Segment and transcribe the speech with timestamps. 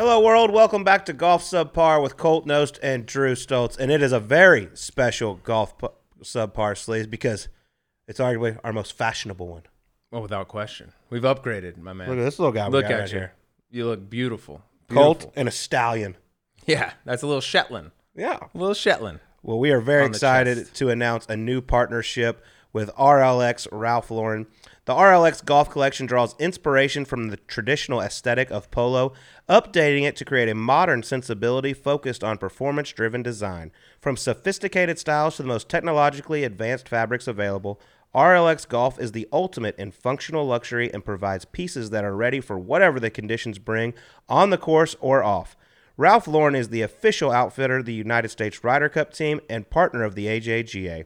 [0.00, 0.50] Hello, world.
[0.50, 3.78] Welcome back to Golf Subpar with Colt Knost and Drew Stoltz.
[3.78, 5.90] And it is a very special Golf pu-
[6.22, 7.48] Subpar sleeves because
[8.08, 9.64] it's arguably our most fashionable one.
[10.10, 12.08] Well, without question, we've upgraded, my man.
[12.08, 13.18] Look at this little guy we Look got at right you.
[13.18, 13.32] here.
[13.70, 14.62] You look beautiful.
[14.88, 16.16] Colt and a stallion.
[16.64, 17.90] Yeah, that's a little Shetland.
[18.16, 18.38] Yeah.
[18.54, 19.20] A little Shetland.
[19.42, 20.76] Well, we are very excited chest.
[20.76, 22.42] to announce a new partnership
[22.72, 24.46] with RLX Ralph Lauren.
[24.90, 29.12] The RLX Golf Collection draws inspiration from the traditional aesthetic of polo,
[29.48, 33.70] updating it to create a modern sensibility focused on performance driven design.
[34.00, 37.80] From sophisticated styles to the most technologically advanced fabrics available,
[38.16, 42.58] RLX Golf is the ultimate in functional luxury and provides pieces that are ready for
[42.58, 43.94] whatever the conditions bring
[44.28, 45.56] on the course or off.
[45.96, 50.02] Ralph Lauren is the official outfitter of the United States Ryder Cup team and partner
[50.02, 51.04] of the AJGA.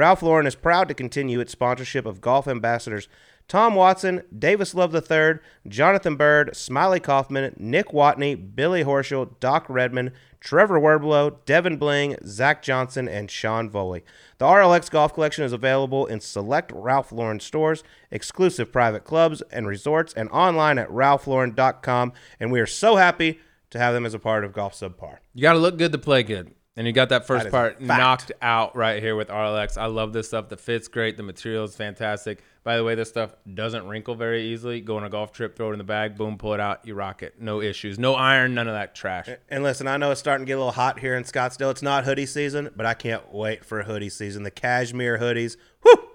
[0.00, 3.06] Ralph Lauren is proud to continue its sponsorship of golf ambassadors
[3.48, 10.12] Tom Watson, Davis Love III, Jonathan Byrd, Smylie Kaufman, Nick Watney, Billy Horschel, Doc Redman,
[10.40, 14.00] Trevor Werbylo, Devon Bling, Zach Johnson, and Sean Voley.
[14.38, 19.66] The RLX Golf Collection is available in select Ralph Lauren stores, exclusive private clubs and
[19.66, 22.14] resorts, and online at ralphlauren.com.
[22.38, 25.18] And we are so happy to have them as a part of Golf Subpar.
[25.34, 26.54] You got to look good to play good.
[26.76, 29.76] And you got that first That part knocked out right here with RLX.
[29.76, 30.48] I love this stuff.
[30.48, 31.16] The fit's great.
[31.16, 32.42] The material is fantastic.
[32.62, 34.80] By the way, this stuff doesn't wrinkle very easily.
[34.80, 36.94] Go on a golf trip, throw it in the bag, boom, pull it out, you
[36.94, 37.40] rock it.
[37.40, 37.98] No issues.
[37.98, 39.28] No iron, none of that trash.
[39.48, 41.72] And listen, I know it's starting to get a little hot here in Scottsdale.
[41.72, 44.44] It's not hoodie season, but I can't wait for hoodie season.
[44.44, 45.56] The cashmere hoodies.
[45.82, 46.08] Whew!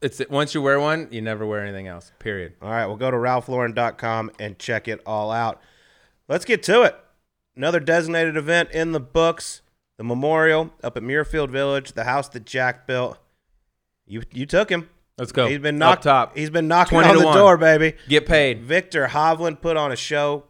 [0.00, 2.12] It's once you wear one, you never wear anything else.
[2.18, 2.54] Period.
[2.60, 5.60] All right, well, go to ralphlauren.com and check it all out.
[6.28, 6.96] Let's get to it.
[7.56, 9.61] Another designated event in the books
[10.02, 13.18] the memorial up at Muirfield Village, the house that Jack built.
[14.04, 14.88] You you took him.
[15.16, 15.46] Let's go.
[15.46, 16.36] He's been Up knocked top.
[16.36, 17.36] He's been knocking 20 on to the 1.
[17.36, 17.94] door, baby.
[18.08, 18.62] Get paid.
[18.62, 20.44] Viktor Hovland put on a show,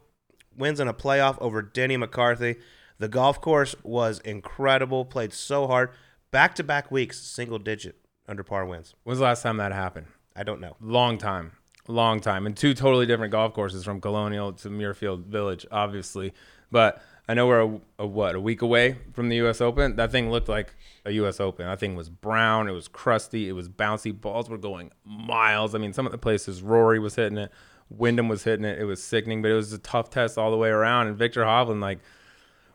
[0.57, 2.55] wins in a playoff over Denny McCarthy.
[2.97, 5.91] The golf course was incredible, played so hard.
[6.31, 7.95] Back to back weeks, single digit
[8.27, 8.95] under par wins.
[9.03, 10.07] When's the last time that happened?
[10.35, 10.77] I don't know.
[10.81, 11.51] Long time.
[11.87, 12.47] Long time.
[12.47, 16.33] And two totally different golf courses from Colonial to Muirfield Village, obviously.
[16.71, 19.95] But I know we're a, a what, a week away from the US Open.
[19.95, 20.75] That thing looked like
[21.05, 21.65] a US Open.
[21.65, 24.19] That thing was brown, it was crusty, it was bouncy.
[24.19, 25.73] Balls were going miles.
[25.73, 27.51] I mean, some of the places Rory was hitting it,
[27.89, 28.79] Wyndham was hitting it.
[28.79, 31.07] It was sickening, but it was a tough test all the way around.
[31.07, 31.99] And Viktor Hovland, like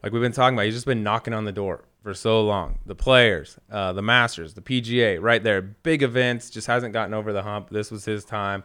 [0.02, 2.78] like we've been talking about, he's just been knocking on the door for so long.
[2.86, 7.32] The players, uh, the Masters, the PGA, right there, big events, just hasn't gotten over
[7.32, 7.70] the hump.
[7.70, 8.62] This was his time.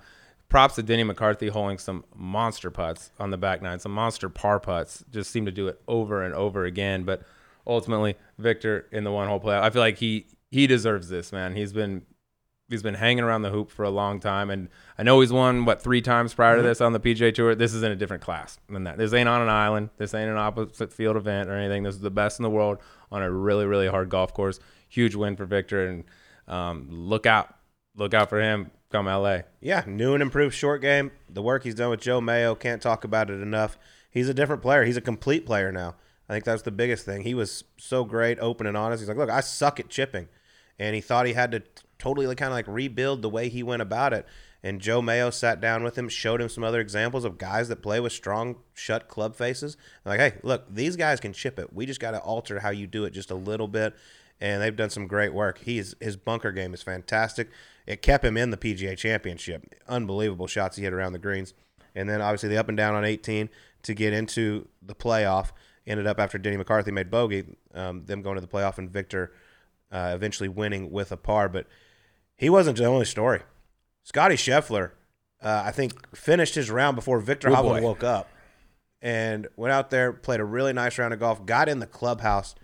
[0.54, 4.60] Props to Denny McCarthy holding some monster putts on the back nine, some monster par
[4.60, 5.04] putts.
[5.10, 7.06] Just seemed to do it over and over again.
[7.06, 7.24] But
[7.66, 11.56] ultimately, Viktor in the one hole playoff, I feel like he he deserves this, man.
[11.56, 12.04] He's been
[12.70, 15.66] he's been hanging around the hoop for a long time, and I know he's won
[15.66, 17.56] what three times prior to this on the PGA Tour.
[17.56, 19.00] This is in a different class than that.
[19.00, 19.90] This ain't on an island.
[19.98, 21.82] This ain't an opposite field event or anything.
[21.82, 22.78] This is the best in the world
[23.12, 24.60] on a really really hard golf course.
[24.88, 26.04] Huge win for Viktor, and
[26.48, 27.56] um, look out,
[27.96, 29.40] look out for him come LA.
[29.60, 31.12] Yeah, new and improved short game.
[31.28, 33.78] The work he's done with Joe Mayo, can't talk about it enough.
[34.12, 34.86] He's a different player.
[34.86, 35.96] He's a complete player now.
[36.30, 37.24] I think that's the biggest thing.
[37.24, 39.02] He was so great, open and honest.
[39.02, 40.30] He's like, look, I suck at chipping.
[40.78, 41.64] And he thought he had to
[41.98, 44.28] totally kind of like rebuild the way he went about it.
[44.62, 47.82] And Joe Mayo sat down with him, showed him some other examples of guys that
[47.82, 49.76] play with strong, shut club faces.
[50.06, 51.74] Like, hey, look, these guys can chip it.
[51.74, 53.96] We just got to alter how you do it just a little bit.
[54.44, 55.60] And they've done some great work.
[55.60, 57.50] He's his bunker game is fantastic.
[57.88, 59.64] It kept him in the PGA Championship.
[59.88, 61.54] Unbelievable shots he hit around the greens.
[61.96, 63.50] And then obviously the up and down on 18
[63.84, 65.52] to get into the playoff.
[65.88, 69.32] Ended up after Denny McCarthy made bogey, um, them going to the playoff and Viktor
[69.94, 71.48] uh, eventually winning with a par.
[71.48, 71.68] But
[72.36, 73.44] he wasn't the only story.
[74.04, 74.92] Scotty Scheffler,
[75.42, 78.28] uh, I think, finished his round before Viktor Oh, Hovland woke up
[79.02, 82.56] and went out there, played a really nice round of golf, got in the clubhouse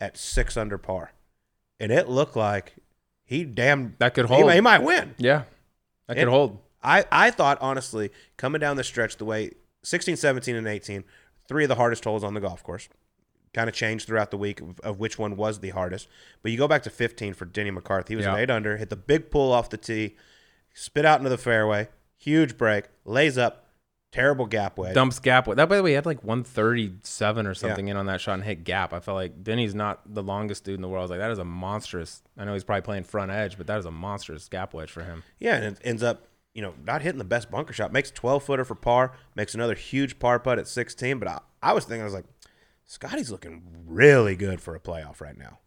[0.00, 1.12] at six under par.
[1.80, 2.74] And it looked like
[3.24, 4.52] he damn That could he, hold.
[4.52, 5.14] he might win.
[5.18, 5.44] Yeah,
[6.06, 6.58] that could And- hold.
[6.82, 9.50] I, I thought honestly coming down the stretch the way
[9.82, 11.02] 16 17 and 18
[11.48, 12.88] three of the hardest holes on the golf course
[13.52, 16.06] kind of changed throughout the week of, of which one was the hardest
[16.40, 18.34] but you go back to 15 for denny mccarthy he was Yeah.
[18.34, 20.14] an 8 under hit the big pull off the tee
[20.72, 23.66] spit out into the fairway huge break lays up
[24.10, 25.46] terrible gap wedge Dumps gap.
[25.46, 25.56] Wedge.
[25.56, 28.44] That by the way, he had like 137 or something in on that shot and
[28.44, 28.92] hit gap.
[28.92, 31.02] I felt like Denny's not the longest dude in the world.
[31.02, 32.22] I was like, that is a monstrous.
[32.36, 35.02] I know he's probably playing front edge, but that is a monstrous gap wedge for
[35.02, 35.22] him.
[35.38, 37.92] Yeah, and it ends up, you know, not hitting the best bunker shot.
[37.92, 41.18] Makes 12 footer for par, makes another huge par putt at 16.
[41.18, 42.26] But I, I was thinking, I was like,
[42.84, 45.58] Scotty's looking really good for a playoff right now.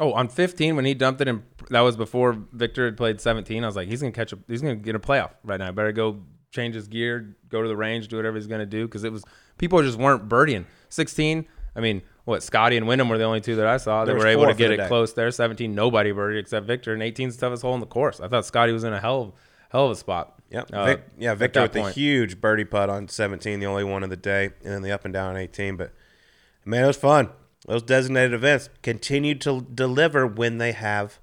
[0.00, 3.64] Oh, on 15 when he dumped it, and that was before Viktor had played 17.
[3.64, 5.68] I was like, he's gonna catch a, he's gonna get a playoff right now.
[5.68, 8.86] I Better go change his gear, go to the range, do whatever he's gonna do
[8.86, 9.24] because it was
[9.58, 10.64] People just weren't birdieing.
[10.88, 14.14] 16, I mean, what, Scotty and Wyndham were the only two that I saw that
[14.14, 14.86] were able to get it day.
[14.86, 15.30] close there.
[15.30, 16.92] 17, nobody birdied except Viktor.
[16.92, 18.20] And 18 's the toughest hole in the course.
[18.20, 19.32] I thought Scotty was in a hell of,
[19.70, 20.40] hell of a spot.
[20.50, 20.70] Yep.
[20.72, 21.94] uh, Vic, yeah, Viktor with the point.
[21.94, 25.04] huge birdie putt on 17, the only one of the day, and then the up
[25.04, 25.76] and down on 18.
[25.76, 25.92] But
[26.64, 27.30] man, it was fun.
[27.66, 31.18] Those designated events continue to deliver when they have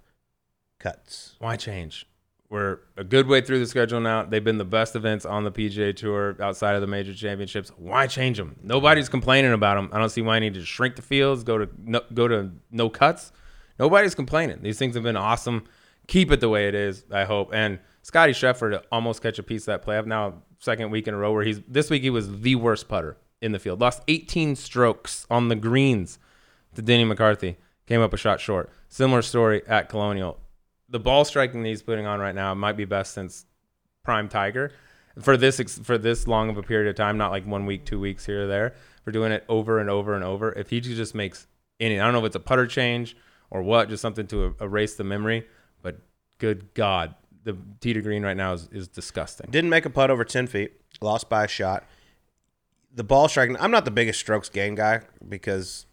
[0.80, 1.36] cuts.
[1.40, 2.06] Why change?
[2.50, 4.24] We're a good way through the schedule now.
[4.24, 7.72] They've been the best events on the PGA Tour outside of the major championships.
[7.76, 8.56] Why change them?
[8.62, 9.90] Nobody's complaining about them.
[9.92, 12.52] I don't see why you need to shrink the fields, go to no, go to
[12.72, 13.32] no cuts.
[13.80, 14.62] Nobody's complaining.
[14.62, 15.66] These things have been awesome.
[16.08, 17.04] Keep it the way it is.
[17.12, 17.50] I hope.
[17.52, 21.14] And Scotty Scheffler to almost catch a piece of that playoff now second week in
[21.14, 23.82] a row where he's this week he was the worst putter in the field.
[23.82, 26.20] Lost 18 strokes on the greens
[26.76, 27.58] to Denny McCarthy.
[27.88, 28.72] Came up a shot short.
[28.90, 30.40] Similar story at Colonial.
[30.90, 33.46] The ball striking that he's putting on right now might be best since
[34.04, 34.72] prime Tiger
[35.22, 38.00] for this for this long of a period of time, not like one week, two
[38.00, 38.76] weeks here or there.
[39.04, 40.52] For doing it over and over and over.
[40.54, 41.48] If he just makes
[41.80, 43.16] any, I don't know if it's a putter change
[43.52, 45.46] or what, just something to e- erase the memory.
[45.84, 46.00] But
[46.40, 49.48] good God, the tee to green right now is, is disgusting.
[49.52, 51.86] Didn't make a putt over 10 feet, lost by a shot.
[52.94, 55.86] The ball striking, I'm not the biggest strokes game guy because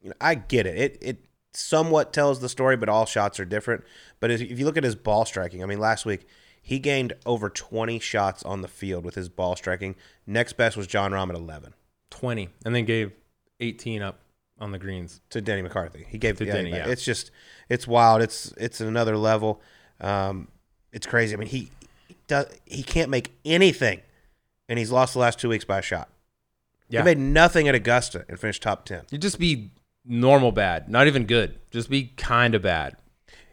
[0.00, 0.76] you know, I get it.
[0.76, 3.84] It it somewhat tells the story, but all shots are different.
[4.20, 6.26] But if you look at his ball striking, I mean, last week
[6.62, 9.96] he gained over 20 shots on the field with his ball striking.
[10.26, 11.74] Next best was Jon Rahm at 11
[12.10, 13.12] 20, and then gave
[13.60, 14.20] 18 up
[14.58, 15.20] on the greens.
[15.30, 16.06] to Denny McCarthy.
[16.08, 16.88] He gave To the Denny, yeah.
[16.88, 17.30] It's just
[17.68, 18.20] it's wild.
[18.20, 19.60] It's it's another level.
[20.00, 20.48] Um,
[20.92, 21.34] it's crazy.
[21.34, 21.70] I mean, he
[22.08, 24.02] he does he can't make anything,
[24.68, 26.10] and he's lost the last two weeks by a shot.
[26.88, 27.00] Yeah.
[27.00, 29.02] He made nothing at Augusta and finished top ten.
[29.10, 29.70] You'd just be
[30.04, 31.58] normal bad, not even good.
[31.70, 32.96] Just be kind of bad.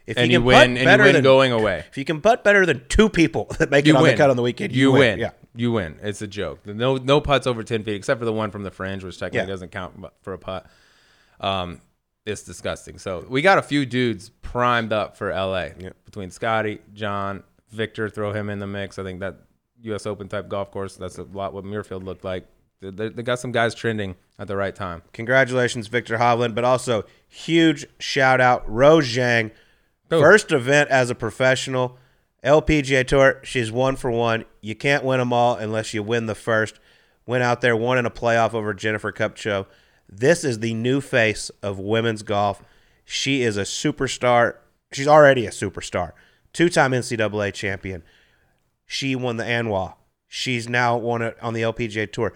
[0.06, 1.84] If and you you can win, and you better win than going away.
[1.90, 4.12] if you can putt better than two people that make You it on win.
[4.12, 5.18] the cut on the weekend, You, win.
[5.18, 5.98] Yeah, You win.
[6.02, 6.64] It's a joke.
[6.66, 9.46] No no putts over 10 feet, except for the one from the fringe, which technically
[9.46, 9.52] Yeah.
[9.52, 10.64] doesn't count for a putt.
[11.40, 11.82] Um,
[12.24, 12.98] it's disgusting.
[12.98, 15.90] So we got a few dudes primed up for LA Yeah.
[16.06, 18.08] between Scotty, Jon, Viktor.
[18.08, 18.98] Throw him in the mix.
[18.98, 19.36] I think that
[19.82, 20.06] U.S.
[20.06, 20.96] Open type golf course.
[20.96, 22.46] That's a lot what Muirfield looked like.
[22.80, 25.02] They, they got some guys trending at the right time.
[25.12, 29.50] congratulations, Viktor Hovland, but also huge shout out Rose Zhang,
[30.08, 31.98] first event as a professional.
[32.44, 34.44] LPGA Tour, she's one for one.
[34.60, 36.78] You can't win them all unless you win the first.
[37.26, 39.66] Went out there, won in a playoff over Jennifer Kupcho.
[40.08, 42.62] This is the new face of women's golf.
[43.04, 44.54] She is a superstar.
[44.92, 46.12] She's already a superstar.
[46.52, 48.02] Two time NCAA champion.
[48.86, 49.94] She won the ANWA.
[50.28, 52.32] She's now won it on the LPGA Tour.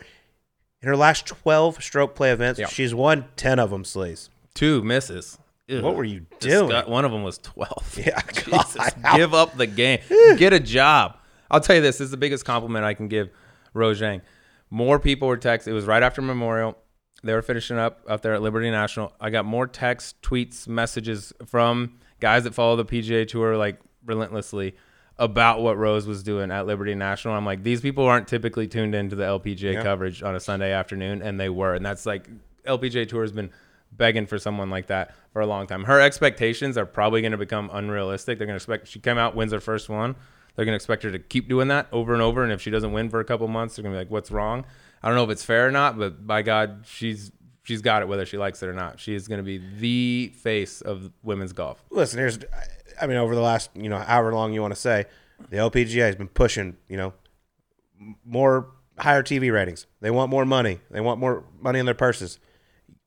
[0.83, 2.67] In her last 12 stroke play events, Yeah.
[2.67, 4.31] she's won 10 of them, slays.
[4.55, 5.39] Two misses.
[5.71, 5.81] Ugh.
[5.83, 6.91] What were you Disgu- doing?
[6.91, 7.99] One of them was 12.
[8.07, 9.17] Yeah, Jesus, God.
[9.17, 10.01] give up the game.
[10.37, 11.17] Get a job.
[11.51, 11.99] I'll tell you this.
[11.99, 13.31] This is the biggest compliment I can give
[13.75, 14.23] Rose Zhang.
[14.71, 15.69] More people were texting.
[15.69, 16.77] It was right after Memorial.
[17.23, 19.13] They were finishing up up there at Liberty National.
[19.21, 24.75] I got more texts, tweets, messages from guys that follow the PGA Tour like relentlessly
[25.19, 27.35] about what Rose was doing at Liberty National.
[27.35, 29.83] I'm like, these people aren't typically tuned into the LPGA Yeah.
[29.83, 31.75] coverage on a Sunday afternoon, and they were.
[31.75, 32.29] And that's like
[32.67, 33.51] LPGA Tour has been
[33.93, 35.85] begging for someone like that for a long time.
[35.85, 38.39] Her expectations are probably going to become unrealistic.
[38.39, 40.17] They're going to expect she came out wins her first one.
[40.57, 42.43] They're going to expect her to keep doing that over and over.
[42.43, 44.31] And if she doesn't win for a couple months, they're going to be like, "What's
[44.31, 44.65] wrong?"
[45.03, 48.09] I don't know if it's fair or not, but by God, she's she's got it
[48.09, 49.01] whether she likes it or not.
[49.01, 51.83] She is going to be the face of women's golf.
[51.91, 52.39] Listen, here's,
[53.01, 55.07] I mean, over the last, you know, however long you want to say,
[55.51, 57.13] the LPGA has been pushing, you know,
[58.25, 59.87] more higher TV ratings.
[60.01, 60.81] They want more money.
[60.91, 62.39] They want more money in their purses.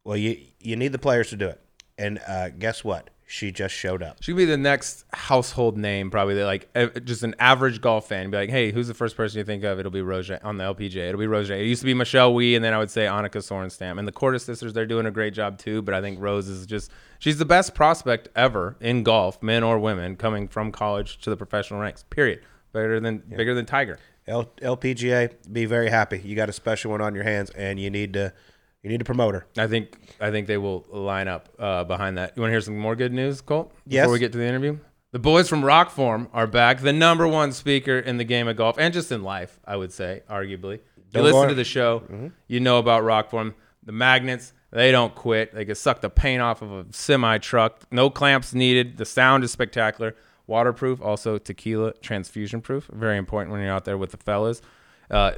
[0.04, 1.62] Well, you you need the players to do it.
[1.98, 3.10] And uh, guess what?
[3.28, 4.22] She just showed up.
[4.22, 8.30] She'd be the next household name, probably that, like just an average golf fan.
[8.30, 9.80] Be like, hey, who's the first person you think of?
[9.80, 11.10] It'll be Rose on the LPGA.
[11.10, 11.50] It'll be Rose.
[11.50, 13.98] It used to be Michelle Wie, and then I would say Annika Sorenstam.
[13.98, 15.82] And the Korda sisters, they're doing a great job too.
[15.82, 19.80] But I think Rose is just she's the best prospect ever in golf, men or
[19.80, 22.04] women, coming from college to the professional ranks.
[22.04, 22.42] Period.
[22.74, 23.98] Better than bigger than Tiger.
[24.28, 26.20] L- LPGA, be very happy.
[26.20, 28.34] You got a special one on your hands, and you need to
[28.86, 29.48] you need to promote her.
[29.58, 32.34] I think I think they will line up uh, behind that.
[32.36, 33.74] You want to hear some more good news, Colt?
[33.88, 34.04] Yes.
[34.04, 34.78] Before we get to the interview,
[35.12, 36.82] the boys from Rokform are back.
[36.82, 39.92] The number one speaker in the game of golf and just in life, I would
[39.92, 40.82] say, arguably.
[41.14, 43.56] You listen to the show, you know about Rokform.
[43.84, 45.56] The magnets, they don't quit.
[45.56, 47.82] They can suck the paint off of a semi truck.
[47.92, 48.98] No clamps needed.
[48.98, 50.16] The sound is spectacular.
[50.46, 52.88] Waterproof, also tequila transfusion proof.
[52.94, 54.62] Very important when you're out there with the fellas.
[55.10, 55.32] Uh,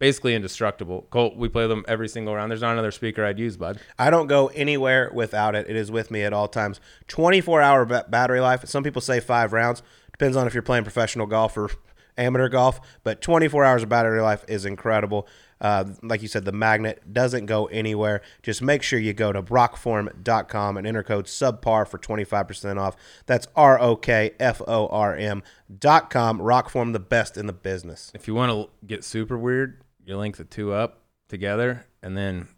[0.00, 1.06] basically indestructible.
[1.10, 2.50] Colt, we play them every single round.
[2.50, 3.78] There's not another speaker I'd use, bud.
[3.96, 5.70] I don't go anywhere without it.
[5.70, 6.80] It is with me at all times.
[7.06, 8.66] 24 hour ba- battery life.
[8.66, 9.84] Some people say five rounds.
[10.10, 11.70] Depends on if you're playing professional golf or
[12.18, 15.28] amateur golf, but 24 hours of battery life is incredible.
[15.60, 18.22] Uh, like you said, the magnet doesn't go anywhere.
[18.42, 22.96] Just make sure you go to rokform.com and enter code subpar for 25% off.
[23.26, 26.38] That's R O K F O R M.com.
[26.38, 28.10] Rokform, the best in the business.
[28.14, 32.48] If you want to get super weird, you link the two up together, and then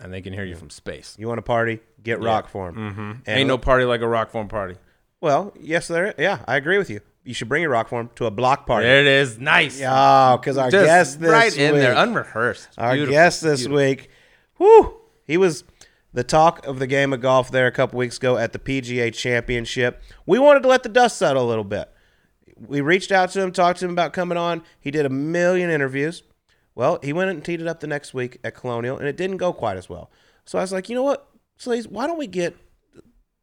[0.00, 1.16] and they can hear you from space.
[1.18, 1.80] You want to party?
[2.02, 2.74] Get Rokform.
[2.74, 3.00] Mm-hmm.
[3.00, 4.76] And- Ain't no party like a Rokform party.
[5.20, 6.14] Well, yes, there.
[6.16, 7.00] Yeah, I agree with you.
[7.24, 8.86] You should bring your Rokform to a block party.
[8.86, 9.38] There it is.
[9.38, 9.82] Nice.
[9.84, 12.68] Oh, because our Just guest this right in week, there, unrehearsed.
[12.78, 13.12] our Beautiful.
[13.12, 13.76] guest this Beautiful.
[13.76, 14.10] week,
[14.58, 14.94] whoo,
[15.26, 15.64] he was
[16.14, 19.12] the talk of the game of golf there a couple weeks ago at the PGA
[19.12, 20.00] Championship.
[20.24, 21.90] We wanted to let the dust settle a little bit.
[22.56, 24.62] We reached out to him, talked to him about coming on.
[24.80, 26.22] He did a million interviews.
[26.78, 29.38] Well, he went and teed it up the next week at Colonial, and it didn't
[29.38, 30.12] go quite as well.
[30.44, 32.56] So I was like, you know what, Slays, why don't we get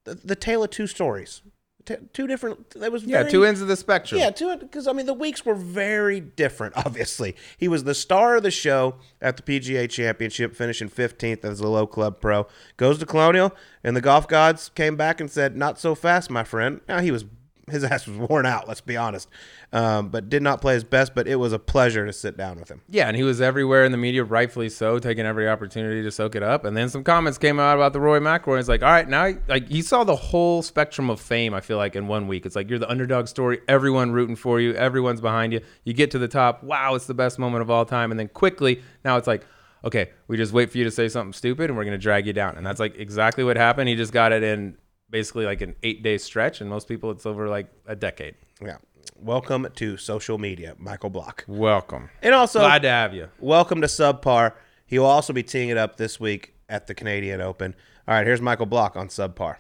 [0.06, 1.42] the, the tale of two stories?
[1.84, 2.70] T- two different.
[2.80, 4.22] That was Yeah, very- two ends of the spectrum.
[4.22, 6.78] yeah, it because I mean the weeks were very different.
[6.86, 11.60] Obviously, he was the star of the show at the PGA Championship, finishing 15th as
[11.60, 12.48] a low club pro.
[12.78, 16.46] Goes to Colonial, and the golf gods came back and said, "Not so fast, my
[16.46, 17.26] friend." Now he was
[17.70, 18.68] his ass was worn out.
[18.68, 19.28] Let's be honest,
[19.74, 21.16] um, but did not play his best.
[21.16, 22.82] But it was a pleasure to sit down with him.
[22.90, 26.36] Yeah, and he was everywhere in the media, rightfully so, taking every opportunity to soak
[26.36, 26.66] it up.
[26.66, 28.60] And then some comments came out about the Rory McIlroy.
[28.60, 31.54] It's like, all right, now like he saw the whole spectrum of fame.
[31.54, 34.60] I feel like in one week, it's like you're the underdog story, everyone rooting for
[34.60, 35.62] you, everyone's behind you.
[35.84, 38.28] You get to the top, wow, it's the best moment of all time, and then
[38.28, 39.46] quickly now it's like.
[39.84, 42.34] Okay, we just wait for you to say something stupid, and we're gonna drag you
[42.34, 43.88] down, and that's like exactly what happened.
[43.88, 44.76] He just got it in
[45.10, 48.36] basically like an eight-day stretch, and most people it's over like a decade.
[48.62, 48.78] Yeah,
[49.16, 53.30] welcome to social media, Michael Block, Welcome, and also glad to have you.
[53.40, 54.54] welcome to Subpar.
[54.86, 57.76] He will also be teeing it up this week at the Canadian Open.
[58.08, 59.58] All right, here's Michael Block on Subpar.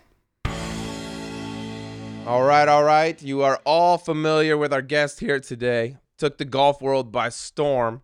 [2.27, 3.21] All right, all right.
[3.21, 5.97] You are all familiar with our guest here today.
[6.17, 8.01] Took the golf world by storm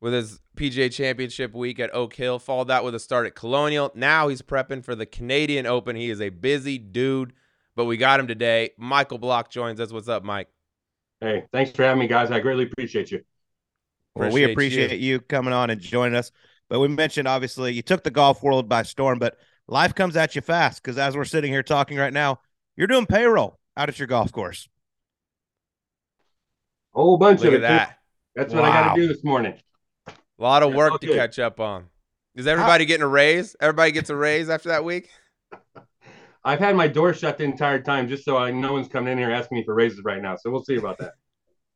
[0.00, 2.38] with his PGA Championship week at Oak Hill.
[2.38, 3.90] Followed that with a start at Colonial.
[3.94, 5.96] Now he's prepping for the Canadian Open.
[5.96, 7.32] He is a busy dude,
[7.74, 8.70] but we got him today.
[8.78, 9.92] Michael Block joins us.
[9.92, 10.48] What's up, Mike?
[11.20, 12.30] Hey, thanks for having me, guys.
[12.30, 13.22] I greatly appreciate you.
[14.14, 15.20] Well, we Appreciate appreciate you.
[15.20, 16.30] coming on and joining us.
[16.68, 19.38] But we mentioned obviously you took the golf world by storm, but
[19.68, 22.40] life comes at you fast because as we're sitting here talking right now,
[22.76, 24.68] you're doing payroll out at your golf course.
[26.94, 27.62] A whole bunch Look of at it.
[27.62, 27.98] that.
[28.34, 29.54] That's what I got to do this morning.
[30.38, 31.88] A lot of Yeah, work all to catch up on.
[32.34, 33.56] Is everybody getting a raise?
[33.60, 35.10] Everybody gets a raise after that week?
[36.44, 39.18] I've had my door shut the entire time just so I no one's coming in
[39.18, 40.36] here asking me for raises right now.
[40.36, 41.14] So we'll see about that.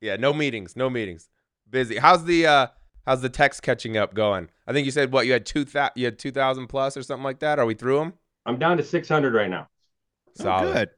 [0.02, 1.28] Yeah, no meetings, no meetings.
[1.68, 1.98] Busy.
[1.98, 2.66] How's the uh
[3.06, 4.48] how's the text catching up going?
[4.66, 7.02] I think you said what you had two thou- you had two thousand plus or
[7.02, 7.58] something like that.
[7.58, 8.14] Are we through them?
[8.46, 9.68] I'm down to 600 right now.
[10.40, 10.72] Oh, Solid.
[10.72, 10.90] good.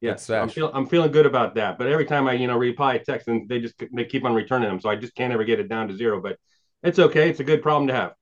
[0.00, 0.54] Yeah, so I'm, sesh.
[0.54, 1.78] feel, I'm feeling good about that.
[1.78, 4.34] But every time I, you know, reply a text, and they just they keep on
[4.34, 6.20] returning them, so I just can't ever get it down to zero.
[6.20, 6.38] But
[6.82, 7.30] it's okay.
[7.30, 8.14] It's a good problem to have.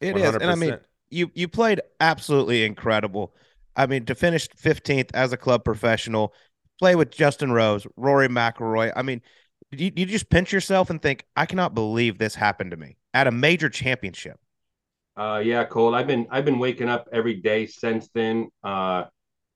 [0.00, 0.34] It is.
[0.36, 0.78] And I mean,
[1.10, 3.34] you you played absolutely incredible.
[3.76, 6.34] I mean, to finish 15th as a club professional,
[6.78, 8.92] play with Justin Rose, Rory McIlroy.
[8.96, 9.22] I mean,
[9.70, 13.26] you, you just pinch yourself and think, I cannot believe this happened to me at
[13.26, 14.38] a major championship.
[15.16, 15.94] Uh, yeah, Colt.
[15.94, 19.04] I've been I've been waking up every day since then, uh,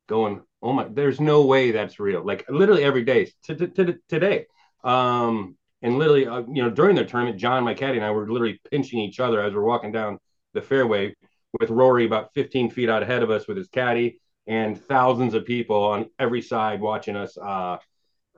[0.08, 2.25] going, oh my, there's no way that's real.
[2.25, 4.46] Like literally every day to, to, to today.
[4.82, 8.29] Um, and literally, uh, you know, during the tournament, John, my caddy, and I were
[8.29, 10.19] literally pinching each other as we're walking down
[10.55, 11.14] the fairway
[11.61, 15.45] with Rory about 15 feet out ahead of us with his caddy and thousands of
[15.45, 17.37] people on every side watching us.
[17.37, 17.76] Uh,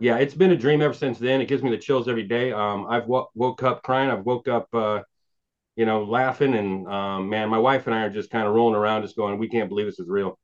[0.00, 1.40] yeah, it's been a dream ever since then.
[1.40, 2.50] It gives me the chills every day.
[2.52, 4.10] Um, I've wo- woke up crying.
[4.10, 5.02] I've woke up, uh,
[5.76, 6.54] you know, laughing.
[6.54, 9.38] And um, man, my wife and I are just kind of rolling around, just going,
[9.38, 10.36] we can't believe this is real.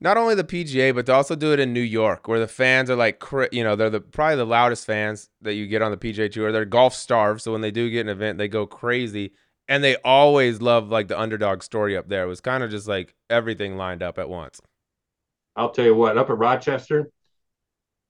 [0.00, 2.88] Not only the PGA, but to also do it in New York, where the fans
[2.88, 5.96] are like, you know, they're the probably the loudest fans that you get on the
[5.96, 6.52] PGA Tour.
[6.52, 9.32] They're golf starved, so when they do get an event, they go crazy,
[9.66, 12.22] and they always love like the underdog story up there.
[12.22, 14.60] It was kind of just like everything lined up at once.
[15.56, 17.10] I'll tell you what, up at Rochester,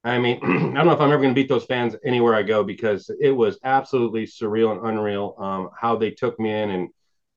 [0.05, 2.43] I mean, I don't know if I'm ever going to beat those fans anywhere I
[2.43, 6.89] go because it was absolutely surreal and unreal um, how they took me in and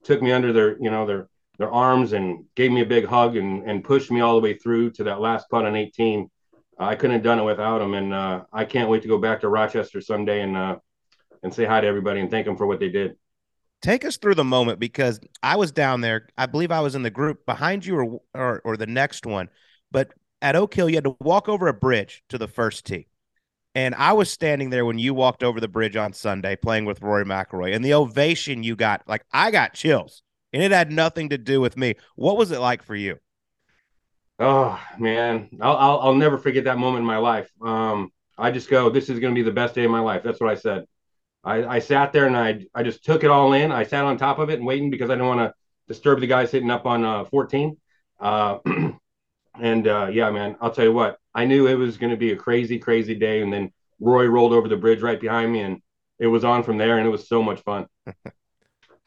[0.03, 3.35] took me under their, you know, their their arms and gave me a big hug
[3.35, 6.29] and and pushed me all the way through to that last putt on 18.
[6.79, 9.41] I couldn't have done it without them, and uh, I can't wait to go back
[9.41, 10.77] to Rochester someday and uh,
[11.43, 13.15] and say hi to everybody and thank them for what they did.
[13.81, 16.27] Take us through the moment because I was down there.
[16.37, 19.49] I believe I was in the group behind you or or, or the next one.
[19.91, 23.07] But at Oak Hill, you had to walk over a bridge to the first tee.
[23.73, 27.01] And I was standing there when you walked over the bridge on Sunday playing with
[27.01, 27.73] Rory McIlroy.
[27.73, 30.23] And the ovation you got, like I got chills.
[30.53, 31.95] And it had nothing to do with me.
[32.15, 33.17] What was it like for you?
[34.39, 37.49] Oh man, I'll, I'll I'll never forget that moment in my life.
[37.61, 40.23] Um, I just go, this is going to be the best day of my life.
[40.23, 40.85] That's what I said.
[41.43, 43.71] I, I sat there and I I just took it all in.
[43.71, 45.53] I sat on top of it and waiting because I didn't want to
[45.87, 47.77] disturb the guys hitting up on uh, 14.
[48.19, 48.59] Uh,
[49.59, 52.31] and uh, yeah, man, I'll tell you what, I knew it was going to be
[52.31, 53.41] a crazy, crazy day.
[53.41, 55.81] And then Rory rolled over the bridge right behind me, and
[56.19, 57.87] it was on from there, and it was so much fun.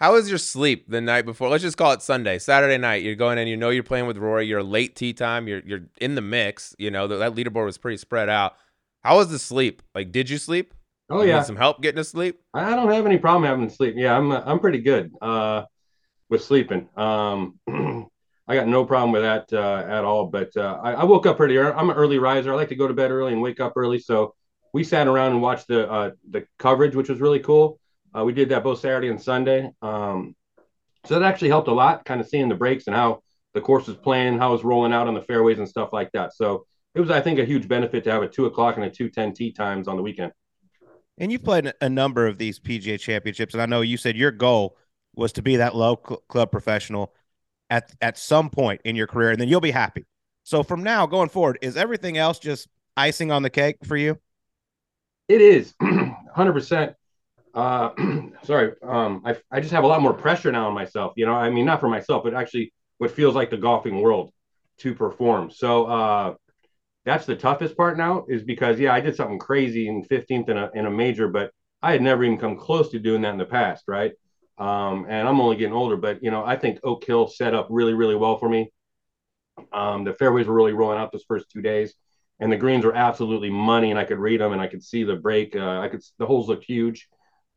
[0.05, 1.49] How was your sleep the night before?
[1.49, 3.03] Let's just call it Sunday, Saturday night.
[3.03, 4.47] You're going in, you know you're playing with Rory.
[4.47, 5.49] You're late tee time.
[5.49, 6.77] You're you're in the mix.
[6.79, 8.55] You know that, that leaderboard was pretty spread out.
[9.03, 9.81] How was the sleep?
[9.95, 10.75] Like, did you sleep?
[11.09, 12.39] Oh You yeah, some help getting to sleep.
[12.53, 13.95] I don't have any problem having sleep.
[13.97, 15.65] Yeah, I'm I'm pretty good uh,
[16.29, 16.87] with sleeping.
[16.99, 17.59] Um,
[18.47, 20.27] I got no problem with that uh, at all.
[20.27, 21.73] But uh, I, I woke up pretty early.
[21.73, 22.53] I'm an early riser.
[22.53, 24.01] I like to go to bed early and wake up early.
[24.01, 24.35] So
[24.75, 27.81] we sat around and watched the uh, the coverage, which was really cool.
[28.17, 29.71] Uh, we did that both Saturday and Sunday.
[29.83, 30.37] Um,
[31.05, 33.87] so that actually helped a lot, kind of seeing the breaks and how the course
[33.87, 36.35] was playing, how it was rolling out on the fairways and stuff like that.
[36.35, 38.91] So it was, I think, a huge benefit to have a two o'clock and a
[38.91, 40.33] two ten tee times on the weekend.
[41.19, 44.33] And you've played a number of these PGA championships, and I know you said your
[44.33, 44.77] goal
[45.15, 47.15] was to be that low cl- club professional
[47.71, 50.05] at at some point in your career, and then you'll be happy.
[50.43, 54.19] So from now going forward, is everything else just icing on the cake for you?
[55.29, 56.95] It is 100%.
[57.55, 57.91] Uh,
[58.43, 58.73] sorry.
[58.83, 61.13] Um, I, I just have a lot more pressure now on myself.
[61.17, 64.33] You know, I mean, not for myself, but actually what feels like the golfing world
[64.79, 65.51] to perform.
[65.51, 66.35] So uh,
[67.05, 70.57] that's the toughest part now is because, yeah, I did something crazy in 15th in
[70.57, 73.39] a, in a major, but I had never even come close to doing that in
[73.39, 73.85] the past.
[73.87, 74.13] Right.
[74.59, 77.67] Um, and I'm only getting older, but, you know, I think Oak Hill set up
[77.71, 78.71] really, really well for me.
[79.73, 81.95] Um, the fairways were really rolling out those first two days
[82.41, 85.05] and the greens were absolutely money and I could read them and I could see
[85.05, 85.55] the break.
[85.55, 87.09] Uh, I could, the holes looked huge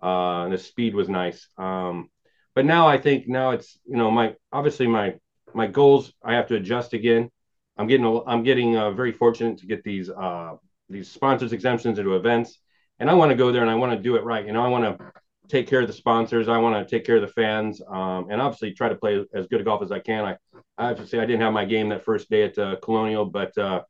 [0.02, 1.48] uh, and the speed was nice.
[1.58, 2.10] Um,
[2.56, 5.16] but now I think now it's you know my obviously my
[5.54, 7.30] my goals I have to adjust again.
[7.78, 10.56] I'm getting I'm getting uh, very fortunate to get these uh,
[10.90, 12.60] these sponsors exemptions into events,
[13.00, 14.46] and I want to go there and I want to do it right.
[14.46, 15.12] You know I want to
[15.48, 16.48] take care of the sponsors.
[16.48, 19.48] I want to take care of the fans, um, and obviously try to play as
[19.48, 20.26] good a golf as I can.
[20.26, 20.38] I
[20.78, 23.26] I have to say I didn't have my game that first day at uh, Colonial,
[23.26, 23.84] but uh,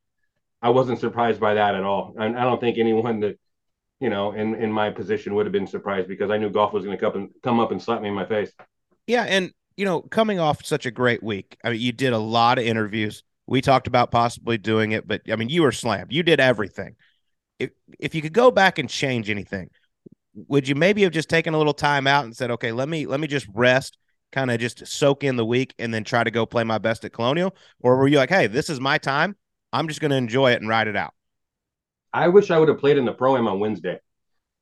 [0.60, 2.14] I wasn't surprised by that at all.
[2.18, 3.38] And I don't think anyone that
[4.00, 6.84] you know, in in my position would have been surprised because I knew golf was
[6.84, 8.52] going to come and come up and slap me in my face.
[9.06, 12.18] Yeah, and you know, coming off such a great week, I mean, you did a
[12.18, 13.22] lot of interviews.
[13.46, 16.12] We talked about possibly doing it, but I mean, you were slammed.
[16.12, 16.96] You did everything.
[17.58, 19.70] If if you could go back and change anything,
[20.34, 23.06] would you maybe have just taken a little time out and said, "Okay, let me
[23.06, 23.98] let me just rest,
[24.30, 27.04] kind of just soak in the week, and then try to go play my best
[27.04, 27.54] at Colonial"?
[27.80, 29.36] Or were you like, "Hey, this is my time.
[29.72, 31.14] I'm just going to enjoy it and ride it out"?
[32.12, 34.00] I wish I would have played in the pro am on Wednesday.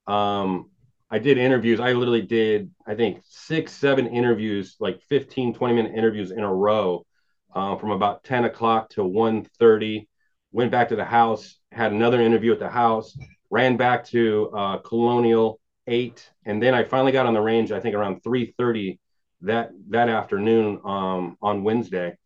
[0.07, 0.71] Um,
[1.11, 1.79] I did interviews.
[1.79, 6.53] I literally did, I think, six, seven interviews, like 15, 20 minute interviews in a
[6.53, 7.07] row
[7.55, 10.07] uh, from about 10 o'clock to 1.30.
[10.53, 13.17] Went back to the house, had another interview at the house,
[13.51, 16.29] ran back to uh, Colonial 8.
[16.45, 18.99] And then I finally got on the range, I think around 3.30
[19.43, 22.17] that, that afternoon um, on Wednesday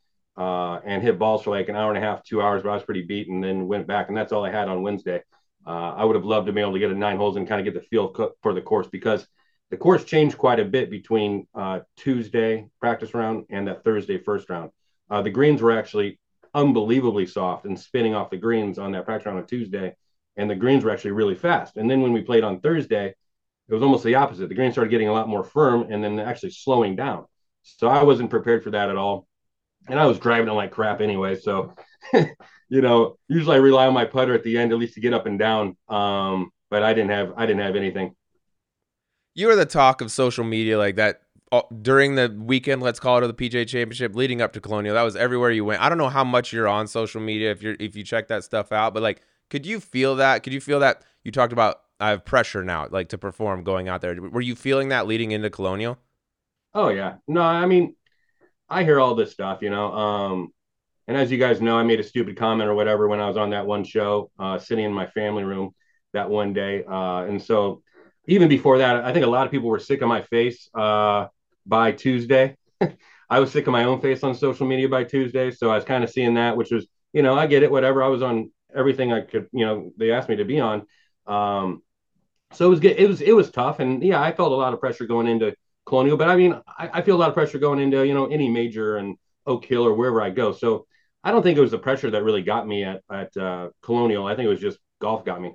[0.40, 2.74] uh, and hit balls for like an hour and a half, two hours, but I
[2.74, 4.08] was pretty beat and then went back.
[4.08, 5.22] And that's all I had on Wednesday.
[5.66, 7.60] Uh, I would have loved to be able to get a nine holes and kind
[7.60, 9.26] of get the feel for the course because
[9.70, 14.48] the course changed quite a bit between uh, Tuesday practice round and that Thursday first
[14.48, 14.70] round.
[15.10, 16.18] Uh, the greens were actually
[16.54, 19.94] unbelievably soft and spinning off the greens on that practice round on Tuesday.
[20.38, 21.76] And the greens were actually really fast.
[21.76, 23.08] And then when we played on Thursday,
[23.68, 24.48] it was almost the opposite.
[24.48, 27.26] The greens started getting a lot more firm and then actually slowing down.
[27.62, 29.26] So I wasn't prepared for that at all
[29.88, 31.36] and I was driving it like crap anyway.
[31.36, 31.74] So,
[32.12, 35.14] you know, usually I rely on my putter at the end at least to get
[35.14, 35.76] up and down.
[35.88, 38.14] Um, but I didn't have I didn't have anything.
[39.34, 42.82] You were the talk of social media like that uh, during the weekend.
[42.82, 44.94] Let's call it of the PGA Championship, leading up to Colonial.
[44.94, 45.82] That was everywhere you went.
[45.82, 48.44] I don't know how much you're on social media if you're if you check that
[48.44, 50.42] stuff out, but like, could you feel that?
[50.42, 51.02] Could you feel that?
[51.24, 54.20] You talked about I have pressure now, like to perform going out there.
[54.20, 55.98] Were you feeling that leading into Colonial?
[56.72, 57.96] Oh yeah, no, I mean
[58.70, 59.92] I hear all this stuff, you know.
[59.92, 60.52] Um,
[61.08, 63.36] and as you guys know, I made a stupid comment or whatever when I was
[63.36, 65.74] on that one show, uh, sitting in my family room
[66.12, 66.84] that one day.
[66.84, 67.82] Uh, and so
[68.28, 71.26] even before that, I think a lot of people were sick of my face uh,
[71.66, 72.56] by Tuesday.
[73.30, 75.50] I was sick of my own face on social media by Tuesday.
[75.50, 78.04] So I was kind of seeing that, which was, you know, I get it, whatever.
[78.04, 80.86] I was on everything I could, you know, they asked me to be on.
[81.26, 81.82] Um,
[82.52, 82.96] so it was good.
[82.98, 83.80] It was, it was tough.
[83.80, 85.54] And yeah, I felt a lot of pressure going into
[85.90, 86.16] Colonial.
[86.16, 88.48] But I mean, I, I, feel a lot of pressure going into you know any
[88.48, 90.52] major and Oak Hill or wherever I go.
[90.52, 90.86] So
[91.24, 94.24] I don't think it was the pressure that really got me at at uh, Colonial.
[94.24, 95.52] I think it was just golf got me.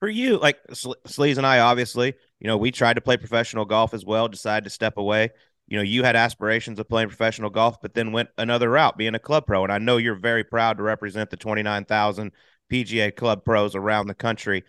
[0.00, 3.94] For you, like Sleaze and I, obviously, you know, we tried to play professional golf
[3.94, 4.26] as well.
[4.26, 5.30] Decided to step away.
[5.68, 9.14] You know, you had aspirations of playing professional golf, but then went another route, being
[9.14, 9.62] a club pro.
[9.62, 12.32] And I know you're very proud to represent the 29,000
[12.72, 14.64] PGA club pros around the country.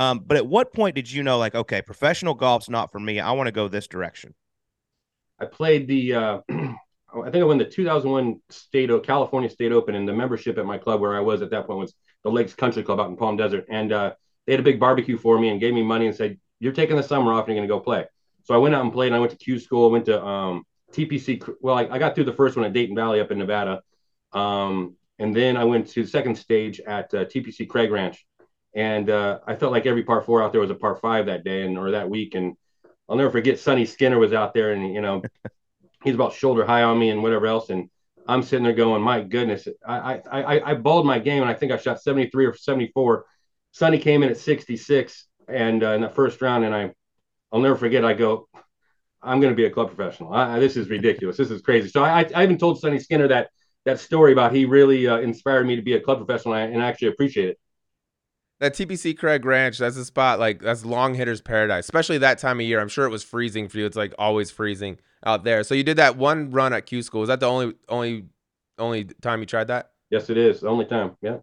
[0.00, 3.20] Um, but at what point did you know, like, okay, professional golf's not for me.
[3.20, 4.34] I want to go this direction?
[5.38, 10.08] I played the, uh, I think I won the 2001 State California State Open, and
[10.08, 12.82] the membership at my club where I was at that point was the Lakes Country
[12.82, 14.14] Club out in Palm Desert, and uh,
[14.46, 16.96] they had a big barbecue for me and gave me money and said, "You're taking
[16.96, 18.06] the summer off and you're going to go play."
[18.44, 19.08] So I went out and played.
[19.08, 19.88] And I went to Q school.
[19.88, 21.46] I went to um, TPC.
[21.60, 23.82] Well, I, I, got through the first one at Dayton Valley up in Nevada,
[24.32, 28.24] um, and then I went to the second stage at uh, TPC Craig Ranch,
[28.74, 31.44] and uh, I felt like every par four out there was a par five that
[31.44, 32.56] day and or that week, and
[33.08, 35.22] I'll never forget Sonny Skinner was out there, and you know,
[36.04, 37.90] he's about shoulder high on me and whatever else, and
[38.26, 41.54] I'm sitting there going, my goodness, I I I, I balled my game, and I
[41.54, 43.26] think I shot 73 or 74.
[43.72, 46.92] Sonny came in at 66, and uh, in the first round, and I,
[47.52, 48.04] I'll never forget.
[48.04, 48.48] I go,
[49.22, 50.32] I'm going to be a club professional.
[50.32, 51.36] I, this is ridiculous.
[51.36, 51.88] This is crazy.
[51.88, 53.50] So I, I even told Sonny Skinner that
[53.84, 56.86] that story about he really uh, inspired me to be a club professional, and I
[56.86, 57.58] actually appreciate it.
[58.60, 62.60] That TPC Craig Ranch, that's a spot like that's long hitters paradise, especially that time
[62.60, 62.78] of year.
[62.78, 63.86] I'm sure it was freezing for you.
[63.86, 65.64] It's like always freezing out there.
[65.64, 67.20] So you did that one run at Q School.
[67.20, 68.26] Was that the only only
[68.78, 69.92] only time you tried that?
[70.10, 70.60] Yes, it is.
[70.60, 71.16] The only time.
[71.22, 71.38] Yeah.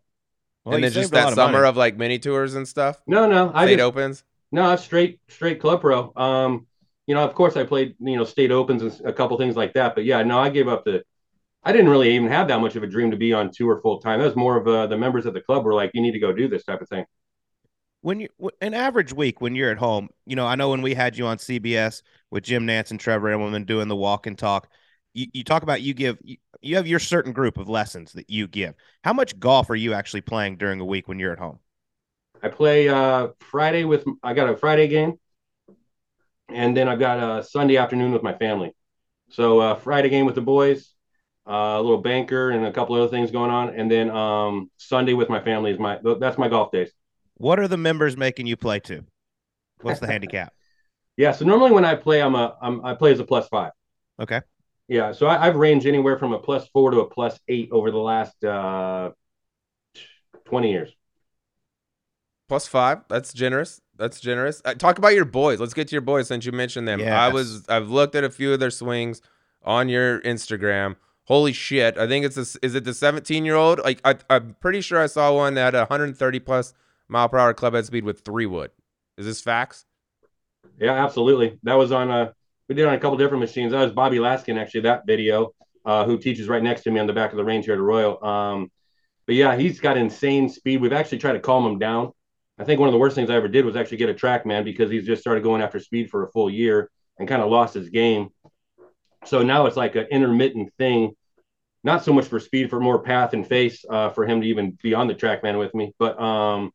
[0.63, 1.67] Well, and then just that of summer money.
[1.69, 3.01] of like mini tours and stuff.
[3.07, 4.23] No, no, I state opens.
[4.51, 6.11] No, straight straight club pro.
[6.15, 6.67] Um,
[7.05, 9.73] you know, of course, I played you know state opens and a couple things like
[9.73, 9.95] that.
[9.95, 11.03] But yeah, no, I gave up the.
[11.63, 13.99] I didn't really even have that much of a dream to be on tour full
[13.99, 14.19] time.
[14.19, 16.19] That was more of uh, the members of the club were like, you need to
[16.19, 17.05] go do this type of thing.
[18.01, 18.29] When you
[18.61, 21.25] an average week when you're at home, you know, I know when we had you
[21.25, 24.69] on CBS with Jim Nantz and Trevor Immelman doing the walk and talk,
[25.13, 28.29] you, you talk about you give you, you have your certain group of lessons that
[28.29, 28.75] you give.
[29.03, 31.59] How much golf are you actually playing during a week when you're at home?
[32.41, 35.19] I play uh, Friday with I got a Friday game,
[36.49, 38.75] and then I've got a Sunday afternoon with my family.
[39.29, 40.93] So uh, Friday game with the boys,
[41.47, 45.13] uh, a little banker, and a couple other things going on, and then um, Sunday
[45.13, 46.91] with my family is my that's my golf days.
[47.35, 49.03] What are the members making you play to?
[49.81, 50.53] What's the handicap?
[51.15, 53.71] Yeah, so normally when I play, I'm a I'm, I play as a plus five.
[54.19, 54.41] Okay.
[54.87, 57.91] Yeah, so I, have ranged anywhere from a plus four to a plus eight over
[57.91, 59.11] the last uh,
[60.45, 60.89] twenty years.
[62.47, 62.99] Plus five.
[63.09, 63.81] That's generous.
[63.97, 64.61] That's generous.
[64.63, 65.59] Uh, talk about your boys.
[65.59, 66.99] Let's get to your boys since you mentioned them.
[66.99, 67.11] Yes.
[67.11, 67.65] I was.
[67.67, 69.21] I've looked at a few of their swings
[69.63, 70.95] on your Instagram.
[71.27, 71.97] Holy shit!
[71.97, 73.79] I think it's a, is it the 17 year old?
[73.83, 76.73] Like I, I'm pretty sure I saw one that had 130 plus
[77.09, 78.71] mile per hour club head speed with three wood.
[79.17, 79.85] Is this facts?
[80.79, 81.59] Yeah, absolutely.
[81.63, 82.13] That was on a.
[82.13, 82.31] Uh,
[82.69, 83.71] we did on a couple different machines.
[83.71, 84.81] That was Bobby Laskin actually.
[84.81, 85.53] That video,
[85.85, 87.79] uh, who teaches right next to me on the back of the range here at
[87.79, 88.23] Royal.
[88.23, 88.71] Um,
[89.25, 90.81] but yeah, he's got insane speed.
[90.81, 92.11] We've actually tried to calm him down.
[92.57, 94.63] I think one of the worst things I ever did was actually get a TrackMan
[94.63, 97.73] because he's just started going after speed for a full year and kind of lost
[97.73, 98.29] his game.
[99.27, 101.13] So now it's like an intermittent thing,
[101.83, 104.77] not so much for speed, for more path and face uh, for him to even
[104.81, 105.93] be on the TrackMan with me.
[105.99, 106.71] But um,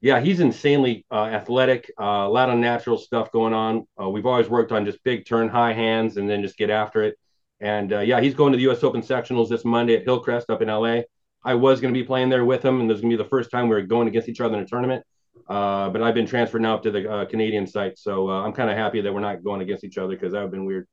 [0.00, 1.90] yeah, he's insanely uh, athletic.
[2.00, 3.86] Uh, a lot of natural stuff going on.
[4.00, 7.02] Uh, we've always worked on just big turn high hands and then just get after
[7.02, 7.16] it.
[7.60, 8.82] And uh, yeah, he's going to the U.S.
[8.82, 11.04] Open sectionals this Monday at Hillcrest up in L.A.
[11.44, 13.22] I was going to be playing there with him, and this is going to be
[13.22, 15.04] the first time we are going against each other in a tournament.
[15.48, 18.70] Uh, but I've been transferred now up to the uh, Canadian site, so I'm kind
[18.70, 20.86] of happy that we're not going against each other because that would have been weird.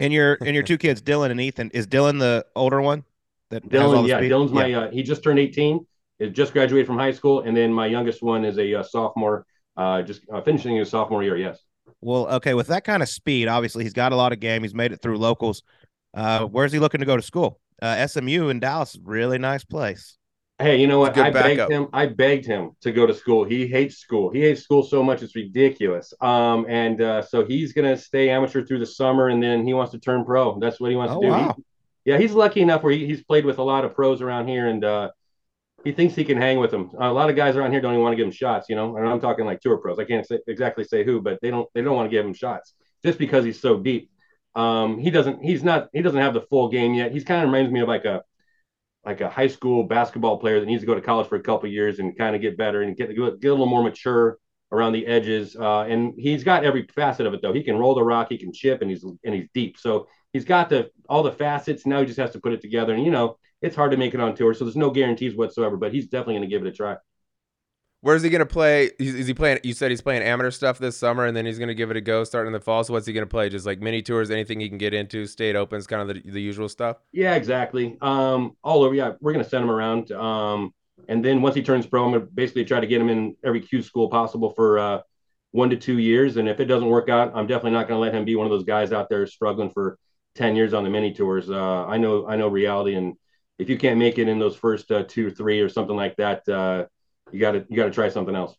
[0.00, 3.04] And your and your two kids, Dylan and Ethan, is Dylan the older one?
[3.50, 4.30] That Dylan, yeah, speed?
[4.30, 4.80] Dylan's yeah.
[4.80, 4.90] my.
[4.90, 5.86] he just turned 18
[6.18, 8.82] is just graduated from high school, and then my youngest one is a, a uh,
[8.82, 11.36] sophomore, uh, just uh, finishing his sophomore year.
[11.36, 11.58] Yes.
[12.00, 14.62] Well, okay, with that kind of speed, obviously he's got a lot of game.
[14.62, 15.62] He's made it through locals.
[16.14, 17.60] Uh, where's he looking to go to school?
[17.80, 20.17] Uh, SMU in Dallas, really nice place.
[20.60, 21.16] Hey, you know what?
[21.16, 21.86] I begged him.
[21.92, 23.44] I begged him to go to school.
[23.44, 24.30] He hates school.
[24.30, 26.12] He hates school so much it's ridiculous.
[26.20, 29.92] Um, and uh, so he's gonna stay amateur through the summer, and then he wants
[29.92, 30.58] to turn pro.
[30.58, 31.30] That's what he wants oh, to do.
[31.30, 31.54] Wow.
[31.56, 31.62] He,
[32.10, 34.66] yeah, he's lucky enough where he, he's played with a lot of pros around here,
[34.66, 35.10] and uh,
[35.84, 36.90] he thinks he can hang with them.
[36.98, 38.96] A lot of guys around here don't even want to give him shots, you know.
[38.96, 39.98] And I'm talking like tour pros.
[40.00, 42.34] I can't say, exactly say who, but they don't they don't want to give him
[42.34, 44.10] shots just because he's so deep.
[44.56, 47.12] Um, he doesn't he's not he doesn't have the full game yet.
[47.12, 48.22] He's kind of reminds me of like a
[49.04, 51.68] like a high school basketball player that needs to go to college for a couple
[51.68, 54.38] years and kind of get better and get get a little more mature
[54.70, 55.56] around the edges.
[55.56, 57.52] Uh, and he's got every facet of it though.
[57.52, 59.78] He can roll the rock, he can chip, and he's and he's deep.
[59.78, 61.86] So he's got the all the facets.
[61.86, 62.94] Now he just has to put it together.
[62.94, 65.76] And you know, it's hard to make it on tour, so there's no guarantees whatsoever.
[65.76, 66.96] But he's definitely going to give it a try.
[68.00, 68.90] Where's he going to play?
[68.98, 69.58] Is he playing?
[69.64, 71.96] You said he's playing amateur stuff this summer, and then he's going to give it
[71.96, 72.84] a go starting in the fall.
[72.84, 73.48] So what's he going to play?
[73.48, 76.40] Just like mini tours, anything he can get into, state opens, kind of the, the
[76.40, 76.98] usual stuff.
[77.10, 77.98] Yeah, exactly.
[78.00, 78.94] Um, all over.
[78.94, 80.12] Yeah, we're going to send him around.
[80.12, 80.72] Um,
[81.08, 83.60] and then once he turns pro, I'm to basically try to get him in every
[83.60, 85.00] Q school possible for uh,
[85.50, 86.36] one to two years.
[86.36, 88.46] And if it doesn't work out, I'm definitely not going to let him be one
[88.46, 89.98] of those guys out there struggling for
[90.36, 91.50] ten years on the mini tours.
[91.50, 93.16] Uh, I know, I know reality and
[93.58, 96.16] if you can't make it in those first uh, two or three or something like
[96.16, 96.86] that, uh,
[97.32, 98.54] you got to you got to try something else.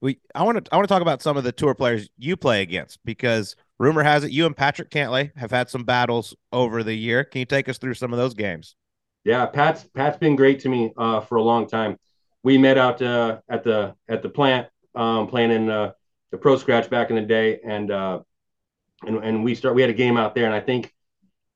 [0.00, 2.36] we I want to I want to talk about some of the tour players you
[2.36, 6.82] play against because rumor has it you and Patrick Cantlay have had some battles over
[6.82, 7.24] the year.
[7.24, 8.76] Can you take us through some of those games?
[9.24, 11.98] Yeah, Pat's Pat's been great to me uh, for a long time.
[12.42, 15.92] We met out uh, at the at the plant um, playing in uh,
[16.30, 18.20] the pro scratch back in the day, and uh,
[19.06, 20.92] and and we start we had a game out there, and I think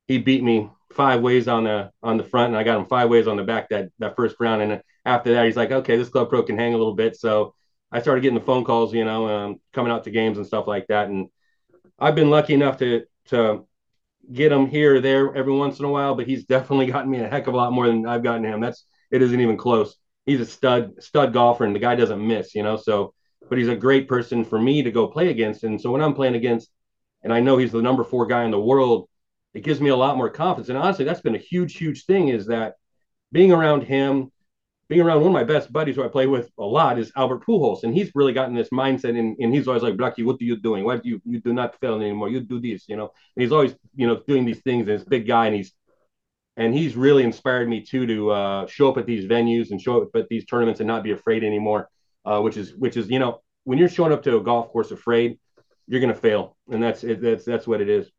[0.06, 3.08] he beat me five ways on the on the front, and I got him five
[3.10, 4.62] ways on the back that that first round.
[4.62, 7.16] And after that, he's like, okay, this club pro can hang a little bit.
[7.16, 7.54] So
[7.90, 10.66] I started getting the phone calls, you know, um, coming out to games and stuff
[10.66, 11.08] like that.
[11.08, 11.28] And
[11.98, 13.66] I've been lucky enough to to
[14.30, 17.20] get him here or there every once in a while, but he's definitely gotten me
[17.20, 18.60] a heck of a lot more than I've gotten him.
[18.60, 19.96] That's it isn't even close.
[20.26, 22.76] He's a stud stud golfer, and the guy doesn't miss, you know.
[22.76, 23.14] So,
[23.48, 25.64] but he's a great person for me to go play against.
[25.64, 26.70] And so when I'm playing against,
[27.22, 29.08] and I know he's the number four guy in the world,
[29.54, 30.68] it gives me a lot more confidence.
[30.68, 32.28] And honestly, that's been a huge, huge thing.
[32.28, 32.74] Is that
[33.32, 34.30] being around him,
[34.88, 37.44] being around one of my best buddies who I play with a lot is Albert
[37.46, 40.44] Pujols, and he's really gotten this mindset, and, and he's always like, Blackie, what are
[40.44, 40.84] you doing?
[40.84, 42.30] Why do you you do not fail anymore?
[42.30, 43.12] You do this, you know.
[43.36, 45.72] And he's always you know doing these things, and this big guy, and he's
[46.56, 50.02] and he's really inspired me too to uh, show up at these venues and show
[50.02, 51.88] up at these tournaments and not be afraid anymore.
[52.24, 54.90] Uh, which is which is you know when you're showing up to a golf course
[54.90, 55.38] afraid,
[55.86, 58.10] you're gonna fail, and that's it, that's that's what it is.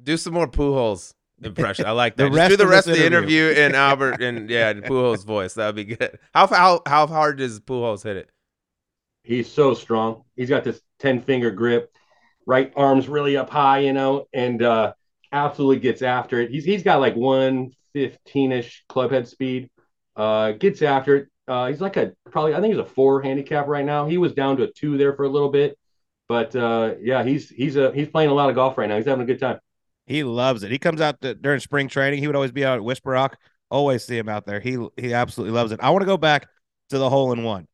[0.00, 1.86] Do some more Pujols impression.
[1.86, 2.32] I like The that.
[2.32, 3.48] Just rest do the of rest this of the interview.
[3.48, 5.54] interview in Albert and yeah, in Pujols' voice.
[5.54, 6.18] That would be good.
[6.32, 8.30] How how how hard does Pujols hit it?
[9.22, 10.24] He's so strong.
[10.36, 11.90] He's got this 10 finger grip,
[12.46, 14.92] right arms really up high, you know, and uh,
[15.32, 16.50] absolutely gets after it.
[16.50, 19.70] He's he's got like 115 ish club head speed.
[20.16, 21.28] Uh, gets after it.
[21.48, 24.06] Uh, he's like a probably I think he's a four handicap right now.
[24.06, 25.78] He was down to a two there for a little bit,
[26.28, 28.96] but uh, yeah, he's he's a he's playing a lot of golf right now.
[28.96, 29.58] He's having a good time.
[30.06, 30.70] He loves it.
[30.70, 32.18] He comes out to, during spring training.
[32.18, 33.38] He would always be out at Whisper Rock.
[33.70, 34.60] Always see him out there.
[34.60, 35.80] He he absolutely loves it.
[35.82, 36.48] I want to go back
[36.90, 37.66] to the hole in one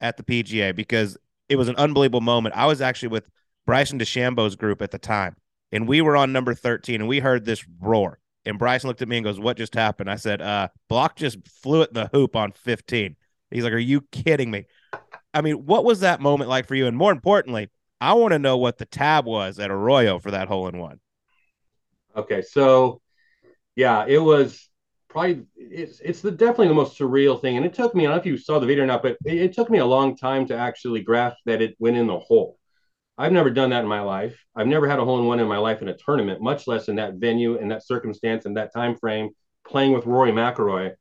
[0.00, 1.16] at the PGA because
[1.48, 2.54] it was an unbelievable moment.
[2.56, 3.28] I was actually with
[3.66, 5.36] Bryson DeChambeau's group at the time,
[5.72, 8.20] and we were on number 13, and we heard this roar.
[8.44, 11.46] And Bryson looked at me and goes, "What just happened?" I said, "Uh, Block just
[11.48, 13.16] flew it in the hoop on 15."
[13.50, 14.66] He's like, "Are you kidding me?"
[15.34, 16.86] I mean, what was that moment like for you?
[16.86, 17.68] And more importantly,
[18.00, 21.00] I want to know what the tab was at Arroyo for that hole in one.
[22.16, 23.00] Okay, so
[23.76, 24.68] yeah, it was
[25.08, 28.04] probably it's it's the definitely the most surreal thing, and it took me.
[28.04, 29.78] I don't know if you saw the video or not, but it, it took me
[29.78, 32.58] a long time to actually grasp that it went in the hole.
[33.18, 34.38] I've never done that in my life.
[34.56, 36.88] I've never had a hole in one in my life in a tournament, much less
[36.88, 39.30] in that venue and that circumstance and that time frame,
[39.66, 40.94] playing with Rory McIlroy,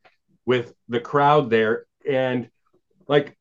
[0.45, 2.49] with the crowd there, and
[3.07, 3.37] like,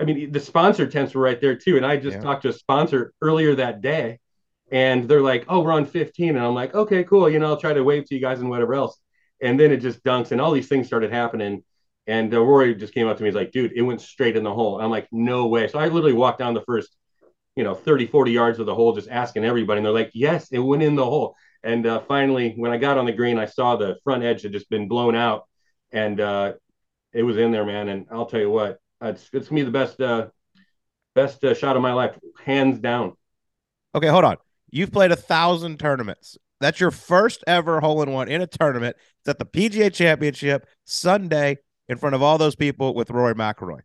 [0.00, 1.76] I mean, the sponsor tents were right there too.
[1.76, 2.22] And I just Yeah.
[2.22, 4.18] talked to a sponsor earlier that day,
[4.70, 7.28] and they're like, "Oh, we're on 15," and I'm like, "Okay, cool.
[7.30, 8.98] You know, I'll try to wave to you guys and whatever else."
[9.40, 11.62] And then it just dunks, and all these things started happening.
[12.06, 13.28] And uh, Rory just came up to me.
[13.28, 14.80] He's like, dude, it went straight in the hole.
[14.80, 15.66] I'm like, no way.
[15.68, 16.96] So I literally walked down the first,
[17.56, 19.78] you know, 30, 40 yards of the hole, just asking everybody.
[19.78, 21.34] And they're like, yes, it went in the hole.
[21.64, 24.52] And uh, finally, when I got on the green, I saw the front edge had
[24.52, 25.48] just been blown out.
[25.90, 26.52] And uh,
[27.12, 27.88] it was in there, man.
[27.88, 30.28] And I'll tell you what, it's, it's me the best, uh,
[31.16, 33.14] best uh, shot of my life, hands down.
[33.96, 34.36] Okay, hold on.
[34.70, 36.36] You've played a thousand tournaments.
[36.60, 38.96] That's your first ever hole in one in a tournament.
[39.20, 43.80] It's at the PGA Championship Sunday in front of all those people with Rory McIlroy.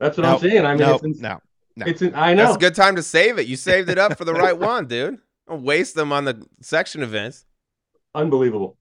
[0.00, 0.66] That's what No, I'm saying.
[0.66, 1.40] I mean, no, it's, ins- no.
[1.76, 1.86] no.
[1.86, 2.44] it's, in, I know.
[2.44, 3.46] That's a good time to save it.
[3.46, 5.18] You saved it up for the right one, dude.
[5.48, 7.44] Don't waste them on the section events.
[8.14, 8.76] Unbelievable.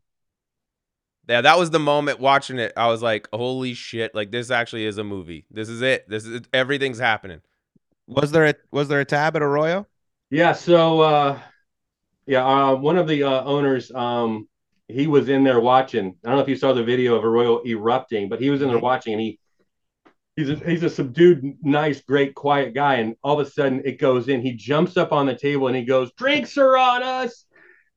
[1.28, 2.74] Yeah, that was the moment watching it.
[2.76, 5.46] I was like, holy shit, like this actually is a movie.
[5.50, 6.08] This is it.
[6.10, 7.40] This is everything's happening.
[8.08, 9.88] Was there a was there a tab at Arroyo?
[10.34, 11.40] Yeah, so uh
[12.26, 14.50] yeah, uh one of the uh owners um
[14.88, 16.16] he was in there watching.
[16.26, 18.70] I don't know if you saw the video of Arroyo erupting, but he was in
[18.70, 18.82] there Mhm.
[18.82, 19.40] watching and he
[20.36, 24.00] he's a, he's a subdued, nice, great, quiet guy and all of a sudden it
[24.00, 24.42] goes in.
[24.42, 27.46] He jumps up on the table and he goes, "Drinks are on us."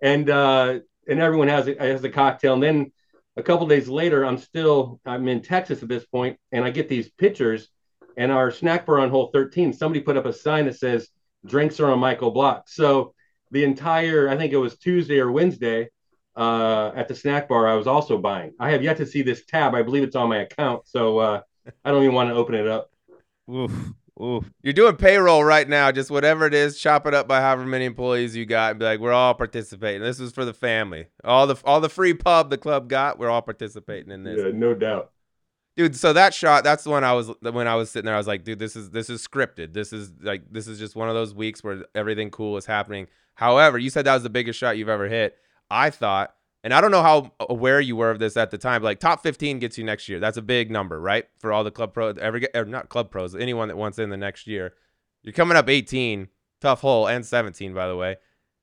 [0.02, 2.92] And uh and everyone has a, has a cocktail and then
[3.38, 6.90] a couple days later I'm still I'm in Texas at this point and I get
[6.90, 7.70] these pictures
[8.18, 11.08] and our snack bar on hole 13 somebody put up a sign that says
[11.46, 12.68] drinks are on Michael Block.
[12.68, 13.14] So
[13.50, 15.88] the entire, I think it was Tuesday or Wednesday,
[16.36, 18.52] uh, at the snack bar, I was also buying.
[18.60, 19.74] I have yet to see this tab.
[19.74, 21.40] I believe it's on my account, so uh,
[21.84, 22.90] I don't even want to open it up.
[23.50, 23.72] Oof,
[24.20, 24.44] oof.
[24.62, 27.86] You're doing payroll right now, just whatever it is, chop it up by however many
[27.86, 30.02] employees you got, and be like, we're all participating.
[30.02, 31.06] This is for the family.
[31.24, 34.38] All the all the free pub the club got, we're all participating in this.
[34.38, 35.12] Yeah, no doubt.
[35.76, 38.18] Dude so that shot that's the one i was when i was sitting there i
[38.18, 41.08] was like dude this is this is scripted this is like this is just one
[41.08, 44.58] of those weeks where everything cool is happening however you said that was the biggest
[44.58, 45.36] shot you've ever hit
[45.70, 46.34] i thought
[46.66, 48.82] And I don't know how aware you were of this at the time.
[48.82, 50.18] Like top 15 gets you next year.
[50.18, 51.24] That's a big number, right?
[51.38, 54.16] For all the club pros, every or not club pros, anyone that wants in the
[54.16, 54.74] next year.
[55.22, 56.26] You're coming up 18,
[56.60, 58.16] tough hole, and 17, by the way.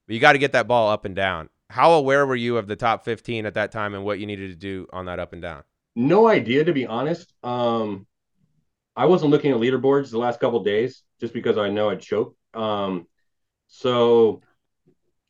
[0.05, 1.47] But you got to get that ball up and down.
[1.69, 4.49] How aware were you of the top 15 at that time and what you needed
[4.49, 5.63] to do on that up and down?
[5.95, 7.33] No idea, to be honest.
[7.43, 8.07] Um,
[8.95, 12.35] I wasn't looking at leaderboards the last couple days just because I know I'd choke.
[12.53, 13.07] Um,
[13.67, 14.41] so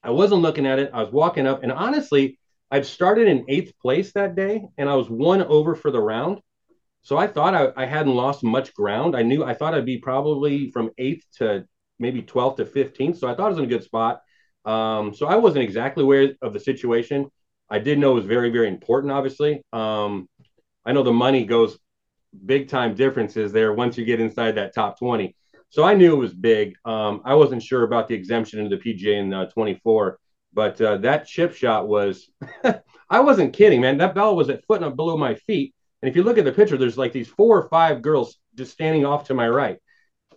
[0.04, 0.92] I wasn't looking at it.
[0.94, 2.40] I was walking up, and honestly,
[2.72, 6.42] I'd started in eighth place that day, and I was one over for the round.
[7.02, 9.16] So I thought I, I hadn't lost much ground.
[9.16, 11.66] I knew I thought I'd be probably from eighth to
[12.00, 13.18] maybe 12th to 15th.
[13.20, 14.22] So I thought I was in a good spot.
[14.66, 17.30] Um, so I wasn't exactly aware of the situation.
[17.70, 19.64] I did know it was very, very important, obviously.
[19.74, 20.30] Um,
[20.86, 21.78] I know the money goes
[22.46, 25.36] big time differences there once you get inside that top 20.
[25.70, 26.76] So I knew it was big.
[26.86, 30.20] Um, I wasn't sure about the exemption into the PGA in uh, 24,
[30.54, 32.30] but uh, that chip shot was,
[33.10, 33.98] I wasn't kidding, man.
[33.98, 35.74] That ball was at foot and below my feet.
[36.02, 38.74] And if you look at the picture, there's like these four or five girls just
[38.74, 39.78] standing off to my right.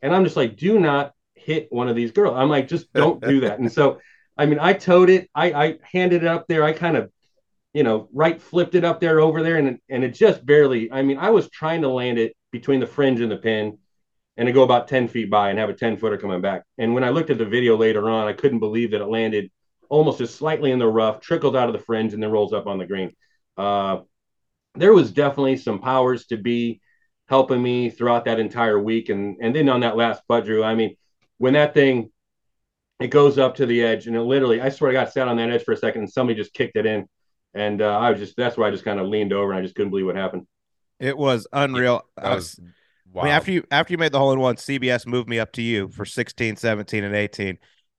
[0.03, 2.35] And I'm just like, do not hit one of these girls.
[2.37, 3.59] I'm like, just don't do that.
[3.59, 4.01] And so,
[4.37, 7.11] I mean, I towed it, I, I handed it up there, I kind of,
[7.77, 10.91] you know, right flipped it up there over there, and and it just barely.
[10.91, 13.77] I mean, I was trying to land it between the fringe and the pin,
[14.39, 16.63] and to go about 10 feet by and have a 10 footer coming back.
[16.79, 19.51] And when I looked at the video later on, I couldn't believe that it landed
[19.91, 22.67] almost just slightly in the rough, trickled out of the fringe, and then rolls up
[22.67, 23.13] on the green.
[23.59, 23.99] Uh,
[24.75, 26.81] there was definitely some powers to be
[27.29, 29.11] helping me throughout that entire week.
[29.11, 30.97] And and then on that last putt, Drew, I mean,
[31.37, 32.11] when that thing
[33.01, 35.37] it goes up to the edge and it literally, I swear I got sat on
[35.37, 37.07] that edge for a second and somebody just kicked it in.
[37.57, 39.63] And uh, I was just that's where I just kind of leaned over and I
[39.63, 40.47] just couldn't believe what happened.
[41.01, 42.03] It was unreal.
[42.17, 42.61] That was
[43.19, 45.53] I mean, after you after you made the hole in one, CBS moved me up
[45.53, 47.59] to you for 16, 17, and 18.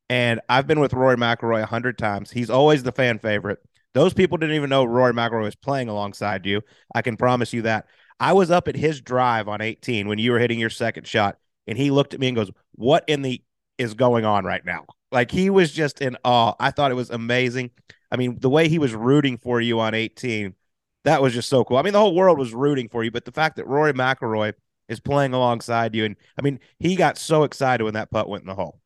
[0.09, 2.31] And I've been with Rory McIlroy a hundred times.
[2.31, 3.59] He's always the fan favorite.
[3.93, 6.61] Those people didn't even know Rory McIlroy was playing alongside you.
[6.93, 7.87] I can promise you that.
[8.19, 11.37] I was up at his drive on 18 when you were hitting your second shot,
[11.65, 13.41] and he looked at me and goes, "What in the
[13.77, 16.53] is going on right now?" Like he was just in awe.
[16.59, 17.71] I thought it was amazing.
[18.11, 20.55] I mean, the way he was rooting for you on 18,
[21.03, 21.77] that was just so cool.
[21.77, 24.53] I mean, the whole world was rooting for you, but the fact that Rory McIlroy
[24.87, 28.43] is playing alongside you, and I mean, he got so excited when that putt went
[28.43, 28.79] in the hole.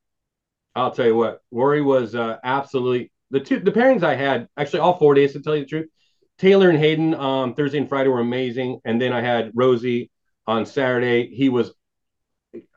[0.76, 4.80] I'll tell you what, Rory was uh, absolutely the two the pairings I had actually
[4.80, 5.90] all four days to tell you the truth.
[6.38, 10.10] Taylor and Hayden um, Thursday and Friday were amazing, and then I had Rosie
[10.48, 11.28] on Saturday.
[11.28, 11.72] He was,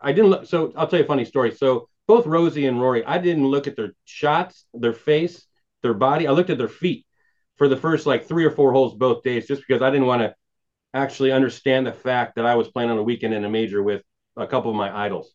[0.00, 0.46] I didn't look.
[0.46, 1.52] So I'll tell you a funny story.
[1.54, 5.46] So both Rosie and Rory, I didn't look at their shots, their face,
[5.84, 6.26] their body.
[6.26, 7.06] I looked at their feet
[7.56, 10.22] for the first like three or four holes both days, just because I didn't want
[10.22, 10.34] to
[10.92, 14.02] actually understand the fact that I was playing on a weekend in a major with
[14.36, 15.32] a couple of my idols.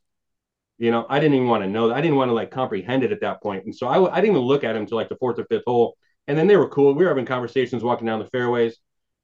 [0.78, 1.98] You know, I didn't even want to know that.
[1.98, 3.66] I didn't want to like comprehend it at that point.
[3.66, 5.66] And so I, I didn't even look at him until like the fourth or fifth
[5.68, 5.96] hole.
[6.28, 6.94] And then they were cool.
[6.94, 8.78] We were having conversations walking down the fairways.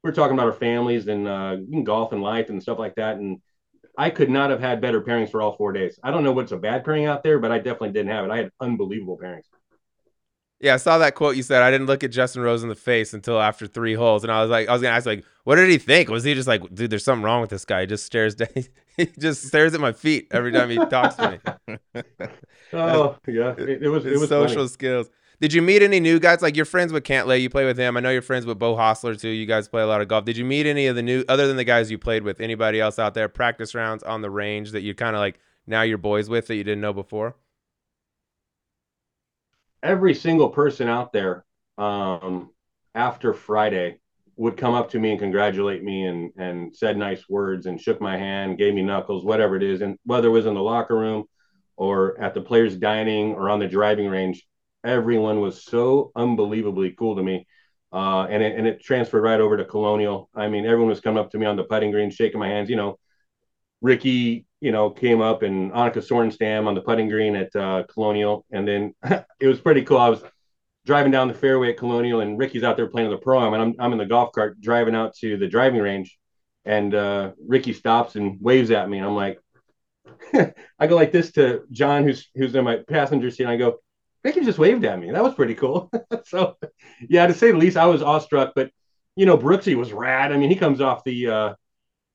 [0.03, 3.17] We were talking about our families and uh, golf and life and stuff like that.
[3.17, 3.41] And
[3.97, 5.97] I could not have had better pairings for all four days.
[6.03, 8.31] I don't know what's a bad pairing out there, but I definitely didn't have it.
[8.31, 9.45] I had unbelievable pairings.
[10.61, 11.61] Yeah, I saw that quote you said.
[11.61, 14.41] I didn't look at Justin Rose in the face until after three holes, and I
[14.41, 16.09] was like, I was gonna ask, like, what did he think?
[16.09, 17.81] Was he just like, dude, there's something wrong with this guy?
[17.81, 18.35] He just stares,
[18.97, 21.77] he just stares at my feet every time he talks to me.
[22.73, 24.67] oh yeah, it, it was it was social funny.
[24.69, 25.09] skills.
[25.41, 26.41] Did you meet any new guys?
[26.41, 27.97] Like you're friends with Cantlay, you play with him.
[27.97, 29.29] I know you're friends with Beau Hossler too.
[29.29, 30.23] You guys play a lot of golf.
[30.25, 32.39] Did you meet any of the new, other than the guys you played with?
[32.39, 35.81] Anybody else out there practice rounds on the range that you kind of like now
[35.81, 37.35] you're boys with that you didn't know before?
[39.85, 41.45] Every single person out there
[41.77, 42.49] um,
[42.95, 43.99] after Friday
[44.35, 48.01] would come up to me and congratulate me and and said nice words and shook
[48.01, 50.97] my hand, gave me knuckles, whatever it is, and whether it was in the locker
[50.97, 51.25] room
[51.77, 54.43] or at the players' dining or on the driving range,
[54.83, 57.45] everyone was so unbelievably cool to me.
[57.93, 60.31] Uh, and it and it transferred right over to Colonial.
[60.35, 62.71] I mean, everyone was coming up to me on the putting green, shaking my hands.
[62.71, 62.97] You know,
[63.81, 68.43] Rickie, you know, came up and Annika Sorenstam on the putting green at uh, Colonial,
[68.51, 68.95] and then
[69.39, 69.99] it was pretty cool.
[69.99, 70.23] I was
[70.87, 73.61] driving down the fairway at Colonial, and Rickie's out there playing the pro am, and
[73.61, 76.17] I'm I'm in the golf cart driving out to the driving range,
[76.65, 79.39] and uh, Rickie stops and waves at me, and I'm like,
[80.79, 83.75] I go like this to John, who's who's in my passenger seat, and I go,
[84.23, 85.11] Rickie just waved at me.
[85.11, 85.91] That was pretty cool.
[86.25, 86.57] so,
[87.07, 88.71] yeah, to say the least, I was awestruck, but
[89.15, 90.31] you know, Brooksy was rad.
[90.31, 91.53] I mean, he comes off the uh,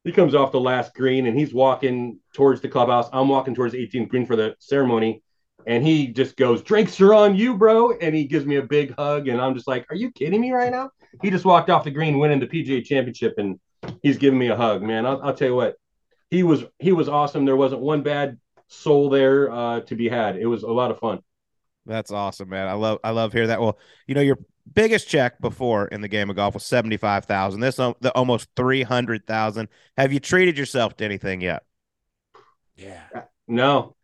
[0.05, 3.09] he comes off the last green and he's walking towards the clubhouse.
[3.12, 5.22] I'm walking towards the 18th green for the ceremony.
[5.66, 7.92] And he just goes, Drinks are on you, bro.
[7.92, 9.28] And he gives me a big hug.
[9.28, 10.90] And I'm just like, Are you kidding me right now?
[11.22, 13.61] He just walked off the green, winning the PGA championship, and
[14.03, 15.05] he's giving me a hug, man.
[15.05, 15.76] I'll, I'll tell you what,
[16.30, 17.44] he was he was awesome.
[17.44, 18.38] There wasn't one bad
[18.68, 20.36] soul there uh, to be had.
[20.36, 21.20] It was a lot of fun.
[21.86, 22.68] That's awesome, man.
[22.68, 23.61] I love I love hearing that.
[23.61, 24.38] Well, you know, you're
[24.73, 27.61] biggest check before in the game of golf was seventy five thousand.
[27.61, 29.69] This um, the almost three hundred thousand.
[29.97, 31.65] Have you treated yourself to anything yet?
[32.77, 33.03] Yeah.
[33.47, 33.97] No,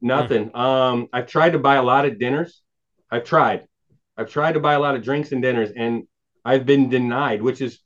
[0.00, 0.50] nothing.
[0.54, 2.62] Um, I've tried to buy a lot of dinners.
[3.10, 3.66] I've tried.
[4.16, 6.04] I've tried to buy a lot of drinks and dinners, and
[6.44, 7.80] I've been denied, which is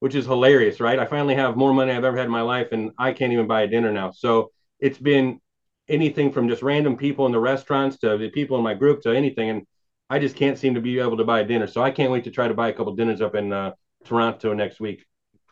[0.00, 0.98] which is hilarious, right?
[0.98, 3.46] I finally have more money I've ever had in my life, and I can't even
[3.46, 4.12] buy a dinner now.
[4.12, 5.40] So it's been
[5.88, 9.10] anything from just random people in the restaurants to the people in my group to
[9.10, 9.66] anything, and
[10.10, 11.66] I just can't seem to be able to buy a dinner.
[11.66, 13.72] So I can't wait to try to buy a couple dinners up in uh,
[14.04, 15.06] Toronto next week.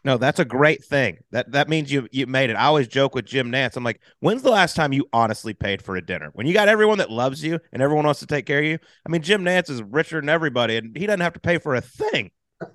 [0.04, 1.18] No, that's a great thing.
[1.32, 2.54] That that means you you made it.
[2.54, 3.76] I always joke with Jim Nantz.
[3.76, 6.30] I'm like, when's the last time you honestly paid for a dinner?
[6.34, 8.78] When you got everyone that loves you and everyone wants to take care of you.
[9.06, 11.74] I mean, Jim Nantz is richer than everybody, and he doesn't have to pay for
[11.74, 12.30] a thing.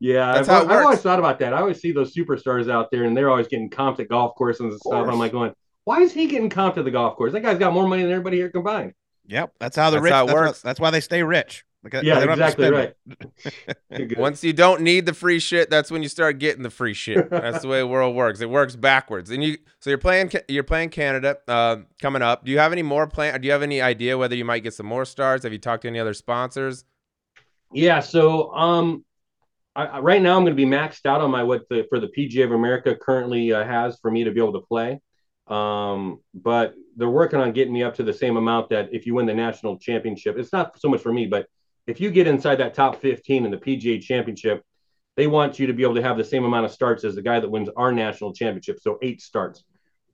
[0.00, 1.54] Yeah, That's I've, how it I've always thought about that.
[1.54, 4.60] I always see those superstars out there, and they're always getting comped at golf courses
[4.60, 4.92] and stuff.
[4.92, 5.08] course.
[5.08, 5.54] I'm like going,
[5.84, 7.32] why is he getting comped at the golf course?
[7.32, 8.92] That guy's got more money than everybody here combined.
[9.26, 10.12] Yep, that's how the That's rich.
[10.12, 10.62] how it that's, why- works.
[10.62, 11.64] that's why they stay rich.
[11.82, 12.94] Because Yeah, they don't have to exactly right.
[13.66, 13.76] it.
[13.98, 14.18] You're good.
[14.18, 17.28] Once you don't need the free shit, that's when you start getting the free shit.
[17.30, 18.40] That's the way the world works.
[18.40, 19.28] It works backwards.
[19.30, 22.46] And you, so you're playing, you're playing Canada uh, coming up.
[22.46, 23.38] Do you have any more plan?
[23.38, 25.42] Do you have any idea whether you might get some more stars?
[25.42, 26.86] Have you talked to any other sponsors?
[27.70, 29.04] Yeah, so um,
[29.76, 32.00] I, I, right now I'm going to be maxed out on my what the for
[32.00, 35.02] the PGA of America currently uh, has for me to be able to play.
[35.46, 39.14] Um, but they're working on getting me up to the same amount that if you
[39.14, 41.46] win the national championship, it's not so much for me, but
[41.86, 44.62] if you get inside that top 15 in the PGA championship,
[45.16, 47.22] they want you to be able to have the same amount of starts as the
[47.22, 48.80] guy that wins our national championship.
[48.80, 49.62] So eight starts.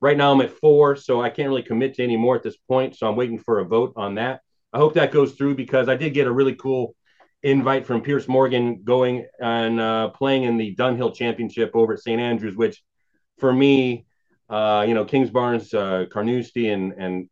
[0.00, 2.56] Right now I'm at four, so I can't really commit to any more at this
[2.56, 2.96] point.
[2.96, 4.40] So I'm waiting for a vote on that.
[4.72, 6.94] I hope that goes through because I did get a really cool
[7.42, 12.20] invite from Piers Morgan going and uh, playing in the Dunhill Championship over at St.
[12.20, 12.82] Andrews, which
[13.38, 14.06] for me,
[14.50, 17.28] uh, you know, Kingsbarns, uh, Carnoustie, and and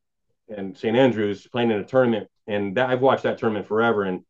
[0.49, 0.97] and St.
[0.97, 4.23] Andrews playing in a tournament, and that, I've watched that tournament forever, and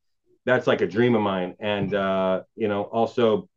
[0.45, 1.55] that's like a dream of mine.
[1.61, 3.49] And uh, you know, also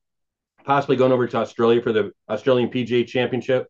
[0.66, 3.68] possibly going over to Australia for the Australian PGA Championship,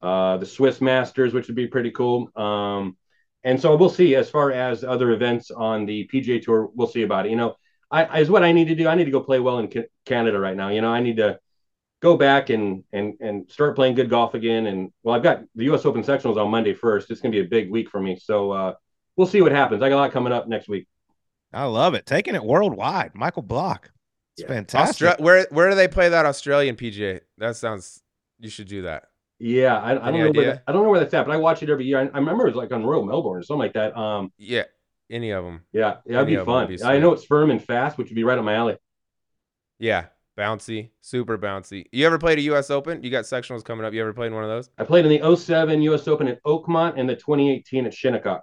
[0.00, 2.30] uh, the Swiss Masters, which would be pretty cool.
[2.36, 2.96] Um,
[3.44, 6.70] and so we'll see as far as other events on the PGA Tour.
[6.74, 7.30] We'll see about it.
[7.30, 7.56] You know,
[7.90, 8.86] I is what I need to do.
[8.86, 10.68] I need to go play well in Ca- Canada right now.
[10.68, 11.40] You know, I need to
[12.02, 14.66] go back and and and start playing good golf again.
[14.66, 15.86] And well, I've got the U.S.
[15.86, 17.10] Open sectionals on Monday first.
[17.10, 18.16] It's going to be a big week for me.
[18.16, 18.74] So uh,
[19.16, 19.82] we'll see what happens.
[19.82, 20.86] I got a lot coming up next week.
[21.52, 22.04] I love it.
[22.06, 23.14] Taking it worldwide.
[23.14, 23.90] Michael Block.
[24.36, 24.48] It's Yeah.
[24.48, 25.06] fantastic.
[25.08, 27.20] Austra- where where do they play that Australian PGA?
[27.38, 28.02] That sounds.
[28.40, 29.04] You should do that.
[29.38, 30.30] Yeah, I, I don't know.
[30.32, 31.98] Where that, I don't know where that's at, but I watch it every year.
[31.98, 33.96] I, I remember it was like on Royal Melbourne or something like that.
[33.96, 34.64] Um, Yeah,
[35.10, 35.62] any of them.
[35.72, 36.76] yeah, yeah, that'd Any be of 'em would fun.
[36.76, 38.76] be I know it's firm and fast, which would be right up my alley.
[39.78, 40.06] Yeah,
[40.42, 41.86] bouncy, super bouncy.
[41.92, 42.70] You ever played a U.S.
[42.70, 43.02] Open?
[43.02, 43.92] You got sectionals coming up.
[43.92, 44.70] You ever played in one of those?
[44.76, 46.08] I played in the 07 U.S.
[46.08, 48.42] Open at Oakmont and the 2018 at Shinnecock.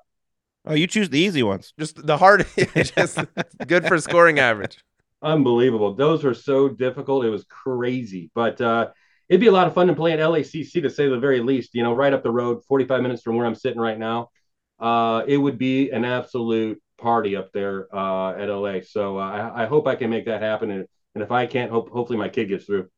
[0.66, 1.74] Oh, you choose the easy ones.
[1.78, 2.46] Just the hard,
[2.76, 3.20] just
[3.68, 4.78] good for scoring average.
[5.22, 5.94] Unbelievable.
[5.94, 7.26] Those were so difficult.
[7.26, 8.90] It was crazy, but uh,
[9.28, 11.72] it'd be a lot of fun to play at LACC to say the very least.
[11.74, 14.30] You know, right up the road, 45 minutes from where I'm sitting right now.
[14.80, 18.80] Uh, it would be an absolute party up there uh, at LA.
[18.88, 20.72] So uh, I, I hope I can make that happen.
[20.72, 22.90] And, and if I can't, hope hopefully my kid gets through.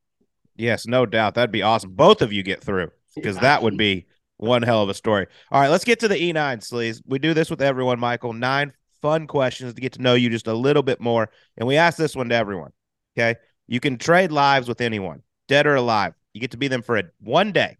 [0.55, 1.35] Yes, no doubt.
[1.35, 1.93] That'd be awesome.
[1.93, 4.07] Both of you get through because that would be
[4.37, 5.27] one hell of a story.
[5.51, 7.01] All right, let's get to the E9 sleaze.
[7.05, 8.33] We do this with everyone, Michael.
[8.33, 11.29] Nine fun questions to get to know you just a little bit more.
[11.57, 12.71] And we ask this one to everyone.
[13.17, 13.39] Okay.
[13.67, 16.13] You can trade lives with anyone, dead or alive.
[16.33, 17.77] You get to be them for a, one day.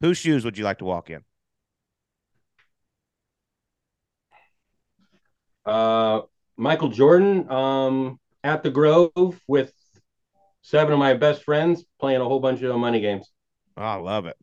[0.00, 1.22] Whose shoes would you like to walk in?
[5.66, 6.22] Uh,
[6.56, 9.72] Michael Jordan um, at the Grove with
[10.62, 13.30] seven of my best friends playing a whole bunch of money games.
[13.76, 14.36] Oh, I love it.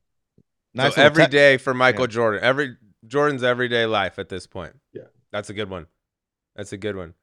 [0.76, 2.08] so little every te- day for Michael Yeah.
[2.08, 2.44] Jordan.
[2.44, 2.78] Every
[3.08, 4.74] Jordan's everyday life at this point.
[4.94, 5.04] Yeah.
[5.32, 5.88] that's a good one.
[6.56, 7.14] That's a good one.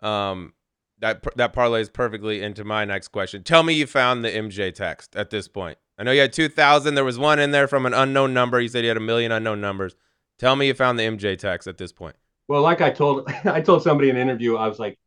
[0.00, 0.52] Um,
[0.98, 3.42] that that parlays perfectly into my next question.
[3.42, 5.78] Tell me you found the MJ text at this point.
[5.98, 6.94] I know you had two thousand.
[6.94, 8.60] There was one in there from an unknown number.
[8.60, 9.96] You said you had a million unknown numbers.
[10.38, 12.14] Tell me you found the MJ text at this point.
[12.48, 14.98] Well, like I told I told somebody in an interview, I was like,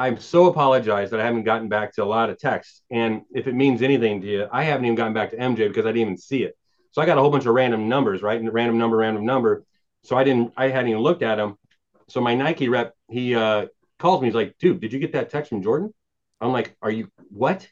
[0.00, 2.80] I'm so apologize that I haven't gotten back to a lot of texts.
[2.90, 5.84] And if it means anything to you, I haven't even gotten back to MJ because
[5.84, 6.56] I didn't even see it.
[6.92, 8.40] So I got a whole bunch of random numbers, right?
[8.40, 9.62] And random number, random number.
[10.04, 11.58] So I didn't I hadn't even looked at them.
[12.08, 13.66] So my Nike rep, he uh
[13.98, 15.92] calls me, he's like, dude, did you get that text from Jordan?
[16.40, 17.68] I'm like, are you what?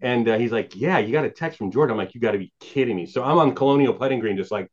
[0.00, 1.92] And uh, he's like, yeah, you got a text from Jordan.
[1.92, 3.04] I'm like, you got to be kidding me.
[3.04, 4.70] So I'm on Colonial Putting Green, just like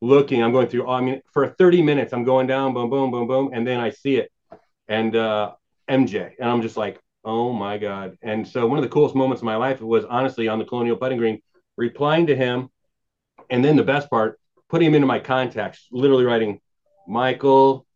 [0.00, 0.42] looking.
[0.42, 0.88] I'm going through.
[0.88, 3.90] I mean, for 30 minutes, I'm going down, boom, boom, boom, boom, and then I
[3.90, 4.32] see it,
[4.88, 5.52] and uh,
[5.90, 8.16] MJ, and I'm just like, oh my god.
[8.22, 10.96] And so one of the coolest moments of my life was honestly on the Colonial
[10.96, 11.42] Putting Green,
[11.76, 12.70] replying to him,
[13.50, 14.38] and then the best part,
[14.68, 16.60] putting him into my contacts, literally writing,
[17.08, 17.86] Michael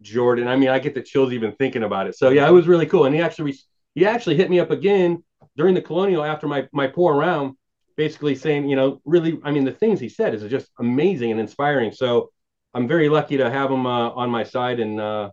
[0.00, 0.48] Jordan.
[0.48, 2.16] I mean, I get the chills even thinking about it.
[2.16, 3.04] So yeah, it was really cool.
[3.04, 3.58] And he actually
[3.94, 5.22] he actually hit me up again
[5.56, 7.56] during the Colonial after my my pour around,
[7.96, 11.40] basically saying, you know, really, I mean, the things he said is just amazing and
[11.40, 11.92] inspiring.
[11.92, 12.30] So
[12.72, 15.30] I'm very lucky to have him uh, on my side, and uh,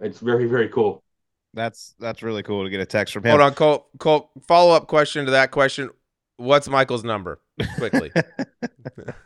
[0.00, 1.03] it's very very cool.
[1.54, 3.30] That's that's really cool to get a text from him.
[3.30, 3.86] Hold on, Colt.
[3.98, 4.30] Colt.
[4.46, 5.90] Follow up question to that question:
[6.36, 7.40] What's Michael's number?
[7.78, 8.10] Quickly.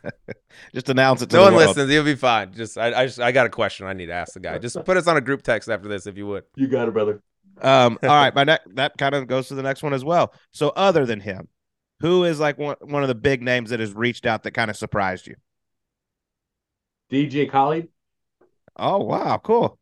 [0.74, 1.30] just announce it.
[1.30, 1.68] to no the one world.
[1.68, 1.90] listens.
[1.90, 2.52] He'll be fine.
[2.52, 4.58] Just I, I just I got a question I need to ask the guy.
[4.58, 6.44] Just put us on a group text after this if you would.
[6.54, 7.22] You got it, brother.
[7.60, 10.32] Um, all right, my ne- that kind of goes to the next one as well.
[10.52, 11.48] So, other than him,
[12.00, 14.70] who is like one one of the big names that has reached out that kind
[14.70, 15.36] of surprised you?
[17.10, 17.88] DJ Khaled.
[18.76, 19.77] Oh wow, cool.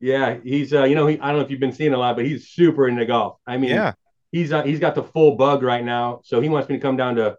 [0.00, 2.16] Yeah, he's uh, you know, he, I don't know if you've been seeing a lot,
[2.16, 3.38] but he's super into golf.
[3.46, 3.92] I mean, Yeah,
[4.32, 6.96] he's uh, he's got the full bug right now, so he wants me to come
[6.96, 7.36] down to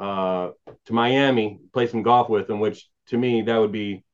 [0.00, 0.50] uh
[0.86, 4.04] to Miami, play some golf with him, which to me that would be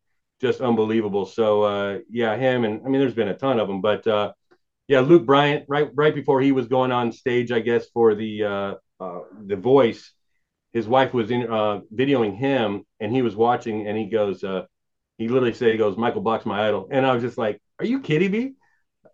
[0.41, 1.26] just unbelievable.
[1.26, 4.32] So uh yeah, him and I mean there's been a ton of them, but uh
[4.89, 8.45] yeah, Luke Bryan right right before he was going on stage, I guess for the
[8.45, 10.12] uh, uh the voice,
[10.72, 14.64] his wife was in uh videoing him and he was watching and he goes uh
[15.18, 16.89] he literally said he goes Michael Block's my idol.
[16.91, 18.55] And I was just like, "Are you kidding me?"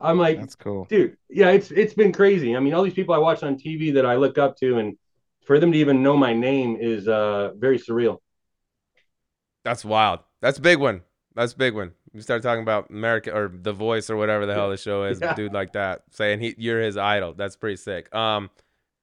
[0.01, 0.87] I'm like, that's cool.
[0.87, 3.93] dude yeah it's it's been crazy i mean all these people i watch on tv
[3.95, 4.97] that i look up to and
[5.45, 8.19] for them to even know my name is uh very surreal
[9.65, 10.21] That's wild.
[10.41, 11.03] That's a big one.
[11.35, 11.93] That's a big one.
[12.13, 15.21] You start talking about America or The Voice or whatever the hell the show is,
[15.21, 15.35] Yeah.
[15.35, 17.35] dude like that, saying he you're his idol.
[17.35, 18.13] That's pretty sick.
[18.15, 18.51] Um,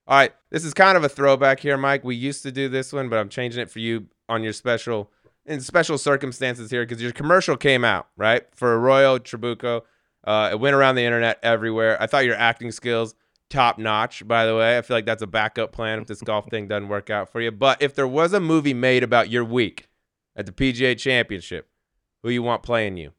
[0.08, 2.04] all right, this is kind of a throwback here, Mike.
[2.04, 5.12] We used to do this one, but I'm changing it for you on your special
[5.48, 9.82] in special circumstances here because your commercial came out right for Arroyo Trabuco.
[10.24, 12.02] Uh, it went around the internet everywhere.
[12.02, 13.16] I thought your acting skills
[13.50, 14.28] top notch.
[14.28, 16.90] By the way, I feel like that's a backup plan if this golf thing doesn't
[16.90, 17.52] work out for you.
[17.52, 19.88] But if there was a movie made about your week
[20.36, 21.70] at the PGA Championship,
[22.24, 23.14] who you want playing you?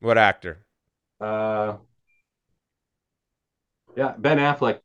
[0.00, 0.64] What actor?
[1.20, 1.76] uh
[3.94, 4.80] yeah ben affleck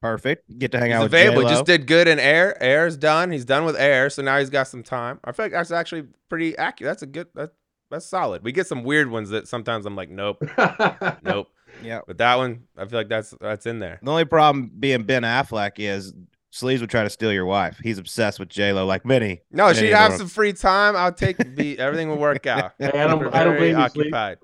[0.00, 0.58] Perfect.
[0.58, 1.42] Get to hang He's out with available.
[1.42, 1.50] J-Lo.
[1.52, 2.60] Just did good in Air.
[2.62, 3.30] Air's done.
[3.30, 5.20] He's done with Air, so now he's got some time.
[5.24, 6.90] I feel like that's actually pretty accurate.
[6.90, 7.26] That's a good.
[7.34, 7.50] That,
[7.90, 8.42] that's solid.
[8.42, 10.42] We get some weird ones that sometimes I'm like, nope,
[11.22, 11.48] nope.
[11.82, 12.00] Yeah.
[12.06, 13.98] But that one, I feel like that's that's in there.
[14.02, 16.14] The only problem being Ben Affleck is
[16.50, 17.78] Sleeves would try to steal your wife.
[17.82, 19.42] He's obsessed with J Lo, like many.
[19.50, 20.96] No, many she'd have some free time.
[20.96, 22.72] I'll take be everything will work out.
[22.78, 23.84] Hey, I don't- Keep I don't very blame you, Sleaze.
[23.84, 24.38] occupied.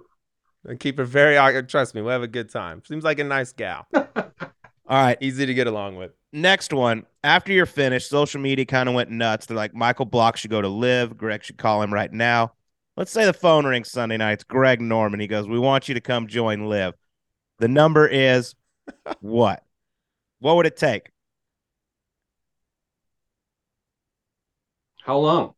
[0.67, 1.69] And keep her very occupied.
[1.69, 2.83] Trust me, we'll have a good time.
[2.87, 3.87] Seems like a nice gal.
[4.89, 5.18] All right.
[5.20, 6.12] Easy to get along with.
[6.32, 7.05] Next one.
[7.24, 9.47] After you're finished, social media kind of went nuts.
[9.47, 11.16] They're like, Michael Block should go to LIV.
[11.16, 12.53] Greg should call him right now.
[12.97, 14.32] Let's say the phone rings Sunday night.
[14.32, 15.20] It's Greg Norman.
[15.20, 16.95] He goes, We want you to come join LIV.
[17.59, 18.55] The number is
[19.20, 19.62] what?
[20.41, 21.11] What would it take?
[25.03, 25.55] how long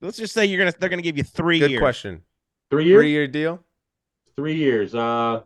[0.00, 1.80] Let's just say you're gonna they're gonna give you three Good years.
[1.80, 2.22] question.
[2.68, 3.64] three years Three year deal.
[4.36, 5.42] three years uh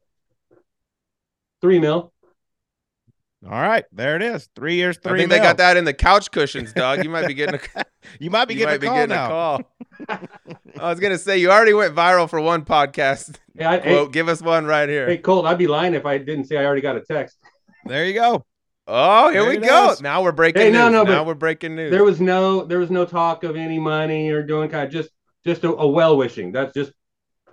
[1.61, 2.13] three mil
[3.45, 4.49] All right, there it is.
[4.55, 5.13] Three years, three.
[5.13, 7.03] I think they got that in the couch cushions, Doug.
[7.05, 7.85] You might be getting a
[8.21, 9.27] You might be you getting might a be call getting now.
[9.27, 9.29] a
[10.09, 10.27] call.
[10.79, 13.37] I was gonna say you already went viral for one podcast.
[13.57, 15.07] hey, I, hey, give us one right here.
[15.07, 17.37] hey colt i'd be lying if i didn't say i already got a text
[17.85, 18.45] There you go.
[18.87, 19.91] Oh, here There we go.
[19.93, 20.01] is.
[20.03, 20.79] Now we're breaking Hey, news.
[20.79, 21.91] no, no, now we're breaking news.
[21.91, 25.11] there was no there was no talk of any money or doing kind of just
[25.47, 26.93] just a, a well wishing that's just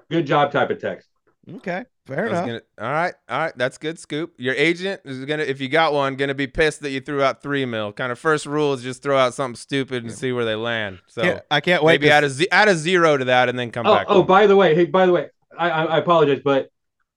[0.09, 1.09] good job type of text
[1.57, 2.45] Okay, I fair enough.
[2.45, 4.33] gonna, all right, all right, that's good scoop.
[4.37, 7.41] Your agent is gonna, if you got one, gonna be pissed that you threw out
[7.43, 7.93] three mil.
[7.93, 10.99] Kind of first rule is just throw out something stupid and see where they land.
[11.07, 11.93] So Can't- I can't wait.
[12.01, 14.07] maybe to- add a add a zero to that and then come oh, back.
[14.09, 16.69] oh by the way hey by the way I, I i apologize but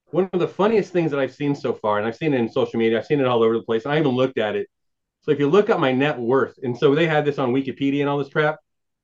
[0.06, 2.48] one of the funniest things that i've seen so far and i've seen it in
[2.48, 4.66] social media i've seen it all over the place i even looked at it
[5.22, 8.00] so if you look up my net worth and so they had this on wikipedia
[8.00, 8.56] and all this crap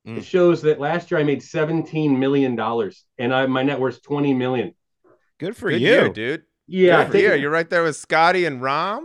[0.07, 0.17] Mm.
[0.19, 4.01] it shows that last year i made 17 million dollars and i my net worth
[4.01, 4.73] 20 million
[5.39, 5.87] Good for Good you.
[5.87, 6.43] year, dude.
[6.67, 7.35] yeah I Good think- year.
[7.35, 9.01] You're right there with Scottie and Rahm.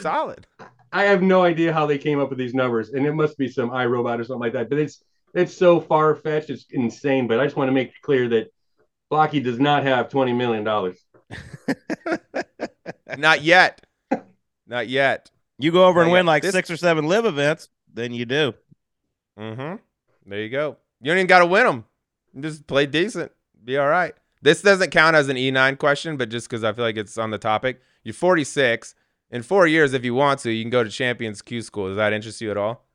[0.00, 0.46] Solid.
[0.92, 3.48] I have no idea how they came up with these numbers, and it must be
[3.48, 4.68] some iRobot or something like that.
[4.70, 5.02] But it's
[5.34, 7.26] it's so far fetched, it's insane.
[7.26, 8.52] But I just want to make clear that
[9.10, 10.98] Blocky does not have twenty million dollars.
[13.16, 13.84] Not yet.
[14.66, 15.30] Not yet.
[15.58, 18.24] You go over and Yeah, win like this- six or seven LIV events, then you
[18.26, 18.54] do.
[19.38, 19.76] Mm-hmm.
[20.26, 20.76] There you go.
[21.00, 21.84] You don't even got to win them.
[22.38, 23.32] Just play decent.
[23.64, 24.14] Be all right.
[24.42, 27.30] This doesn't count as an E9 question, but just because I feel like it's on
[27.30, 27.80] the topic.
[28.04, 28.94] You're 46.
[29.30, 31.88] In four years, if you want to, you can go to Champions Q School.
[31.88, 32.86] Does that interest you at all?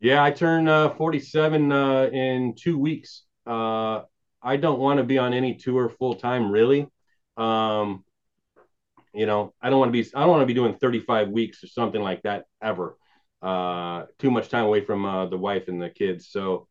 [0.00, 3.24] Yeah, I turn uh, forty-seven uh, in two weeks.
[3.46, 4.02] Uh,
[4.42, 6.88] I don't want to be on any tour full time, really.
[7.36, 8.04] Um,
[9.14, 10.08] you know, I don't want to be.
[10.14, 12.96] I don't want to be doing thirty-five weeks or something like that ever.
[13.42, 16.28] Uh, too much time away from uh, the wife and the kids.
[16.28, 16.68] So,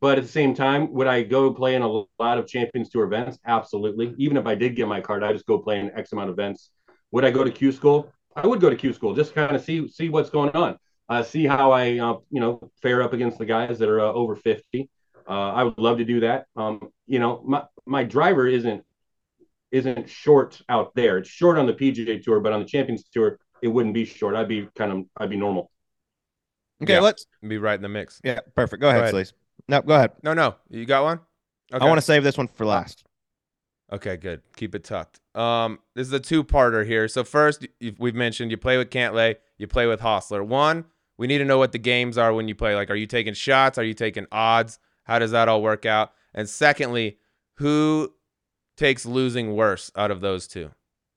[0.00, 3.04] But at the same time, would I go play in a lot of Champions Tour
[3.04, 3.38] events?
[3.46, 4.14] Absolutely.
[4.16, 6.34] Even if I did get my card, I just go play in X amount of
[6.34, 6.70] events.
[7.10, 8.12] Would I go to Q school?
[8.36, 10.78] I would go to Q school just kind of see see what's going on,
[11.08, 14.12] uh, see how I uh, you know fare up against the guys that are uh,
[14.12, 14.88] over fifty.
[15.28, 16.46] Uh, I would love to do that.
[16.56, 18.84] Um, you know, my my driver isn't
[19.72, 21.18] isn't short out there.
[21.18, 24.34] It's short on the PGA Tour, but on the Champions Tour, it wouldn't be short.
[24.34, 25.70] I'd be kind of I'd be normal.
[26.82, 27.00] Okay, Yeah.
[27.00, 27.26] let's.
[27.46, 28.20] Be right in the mix.
[28.24, 28.80] Yeah, perfect.
[28.80, 29.14] Go ahead, ahead.
[29.68, 29.72] Sleaze.
[29.72, 30.12] No, go ahead.
[30.22, 30.56] No, no.
[30.70, 31.20] You got one?
[31.72, 31.84] Okay.
[31.84, 33.04] I want to save this one for last.
[33.92, 34.42] Okay, good.
[34.56, 35.20] Keep it tucked.
[35.34, 37.08] Um, this is a two-parter here.
[37.08, 37.66] So first,
[37.98, 40.44] we've mentioned you play with Cantlay, you play with Hossler.
[40.44, 40.84] One,
[41.16, 42.74] we need to know what the games are when you play.
[42.74, 43.78] Like, are you taking shots?
[43.78, 44.78] Are you taking odds?
[45.04, 46.12] How does that all work out?
[46.34, 47.18] And secondly,
[47.54, 48.12] who
[48.76, 50.70] takes losing worse out of those two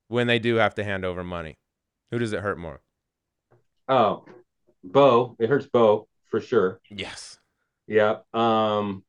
[0.07, 1.57] when they do have to hand over money?
[2.09, 2.81] Who does it hurt more?
[3.87, 4.25] Oh,
[4.83, 6.79] Beau, it hurts Beau for sure.
[6.89, 7.37] Yes.
[7.87, 8.17] Yeah.
[8.33, 9.03] Um,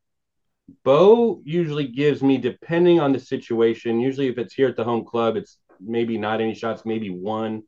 [0.85, 5.05] Beau usually gives me, depending on the situation, usually if it's here at the home
[5.05, 7.63] club, it's maybe not any shots, maybe one.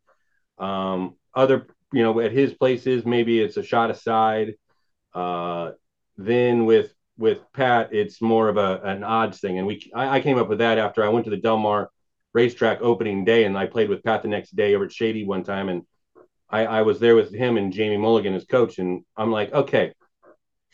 [0.59, 4.55] Um, other, you know, at his places, maybe it's a shot aside.
[5.13, 5.73] Uh,
[6.17, 10.21] then with with Pat, it's more of a an odds thing, and we I, I
[10.21, 11.91] came up with that after I went to the Del Mar
[12.33, 15.45] racetrack opening day, and I played with Pat the next day over at Shady one
[15.45, 15.83] time, and
[16.51, 19.93] I, I was there with him and Jamie Mulligan as coach, and I'm like, okay,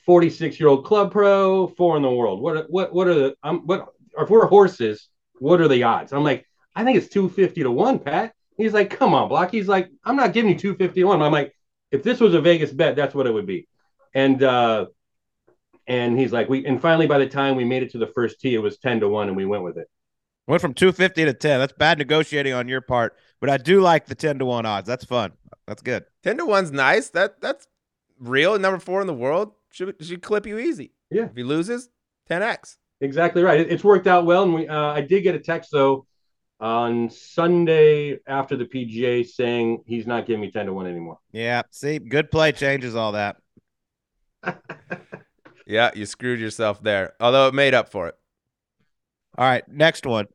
[0.06, 2.40] 46 year old club pro, four in the world.
[2.40, 5.82] What are- what what are the I'm what or if we're horses, what are the
[5.84, 6.12] odds?
[6.12, 8.34] I'm like, I think it's 250 to one, Pat.
[8.56, 9.50] He's like, come on, Block.
[9.50, 11.22] He's like, I'm not giving you 250 to one.
[11.22, 11.54] I'm like,
[11.90, 13.68] if this was a Vegas bet, that's what it would be.
[14.14, 14.86] And uh
[15.86, 18.40] and he's like, we and finally by the time we made it to the first
[18.40, 19.88] tee, it was 10 to 1, and we went with it.
[20.46, 21.60] Went from 250 to 10.
[21.60, 24.86] That's bad negotiating on your part, but I do like the 10 to 1 odds.
[24.88, 25.32] That's fun.
[25.70, 26.04] That's good.
[26.24, 27.10] Ten to one's nice.
[27.10, 27.68] That that's
[28.18, 28.58] real.
[28.58, 30.92] Number four in the world should should clip you easy.
[31.10, 31.24] Yeah.
[31.24, 31.88] If he loses,
[32.28, 32.76] ten x.
[33.00, 33.60] Exactly right.
[33.60, 36.06] It, it's worked out well, and we uh, I did get a text though
[36.60, 41.18] on Sunday after the PGA saying he's not giving me 10 to 1 anymore.
[41.32, 41.62] Yeah.
[41.70, 43.38] See, good play changes all that.
[45.70, 47.12] Yeah, you screwed yourself there.
[47.20, 48.16] Although it made up for it.
[49.38, 49.62] All right.
[49.68, 50.26] Next one.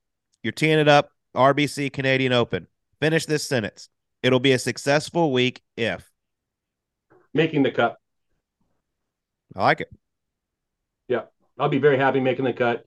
[0.44, 1.10] You're teeing it up.
[1.36, 2.68] RBC Canadian Open.
[3.02, 3.90] Finish this sentence.
[4.24, 6.10] It'll be a successful week if.
[7.34, 7.98] Making the cut.
[9.56, 9.90] I like it.
[11.08, 11.24] Yeah,
[11.58, 12.86] I'll be very happy making the cut.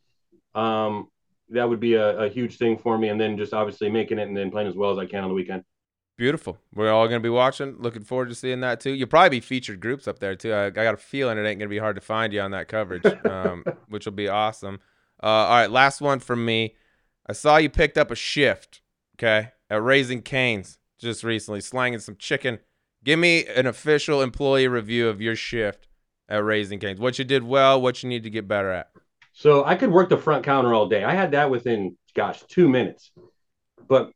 [0.55, 1.09] Um,
[1.51, 3.09] that would be a, a huge thing for me.
[3.09, 5.31] And then just obviously making it and then playing as well as I can on
[5.31, 5.65] the weekend.
[6.17, 6.59] Beautiful.
[6.75, 7.77] We're all going to be watching.
[7.79, 8.91] Looking forward to seeing that too.
[8.91, 10.53] You'll probably be featured groups up there too.
[10.53, 12.51] I, I got a feeling it ain't going to be hard to find you on
[12.51, 14.81] that coverage, um, which will be awesome.
[15.23, 16.75] Uh, all right, last one from me.
[17.27, 18.81] I saw you picked up a shift,
[19.17, 22.59] okay, at Raising Cane's just recently, slanging some chicken.
[23.05, 25.88] Give me an official employee review of your shift
[26.29, 27.01] at Raising Cane's.
[27.01, 28.91] What you did well, what you need to get better at.
[29.33, 31.05] So I could work the front counter all day.
[31.05, 33.11] I had that within, gosh, two minutes.
[33.89, 34.11] But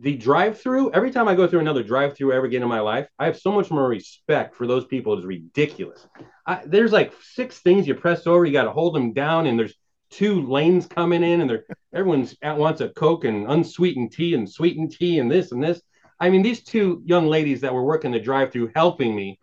[0.00, 2.80] the drive through, every time I go through another drive through ever again in my
[2.80, 5.14] life, I have so much more respect for those people.
[5.14, 6.06] It's ridiculous.
[6.46, 9.58] I, there's like six things you press over, you got to hold them down, and
[9.58, 9.74] there's
[10.10, 14.48] two lanes coming in, and they're everyone's at wants a Coke and unsweetened tea and
[14.48, 15.80] sweetened tea and this and this.
[16.20, 19.38] I mean, these two young ladies that were working the drive through helping me.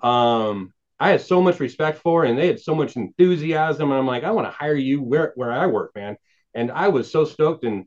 [0.00, 3.90] Um, I had so much respect for, and they had so much enthusiasm.
[3.90, 6.16] And I'm like, I want to hire you where where I work, man.
[6.54, 7.64] And I was so stoked.
[7.64, 7.86] And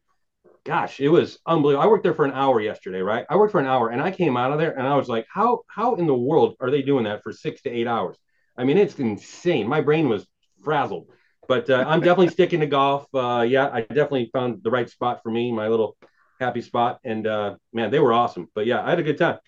[0.66, 1.84] gosh, it was unbelievable.
[1.84, 3.26] I worked there for an hour yesterday, right?
[3.30, 5.26] I worked for an hour, and I came out of there, and I was like,
[5.34, 8.18] how how in the world are they doing that for six to eight hours?
[8.58, 9.68] I mean, it's insane.
[9.68, 10.28] My brain was
[10.64, 11.08] frazzled.
[11.48, 13.08] But uh, I'm definitely sticking to golf.
[13.14, 15.98] Uh, yeah, I definitely found the right spot for me, my little
[16.40, 17.00] happy spot.
[17.04, 18.48] And uh, man, they were awesome.
[18.54, 19.40] But yeah, I had a good time.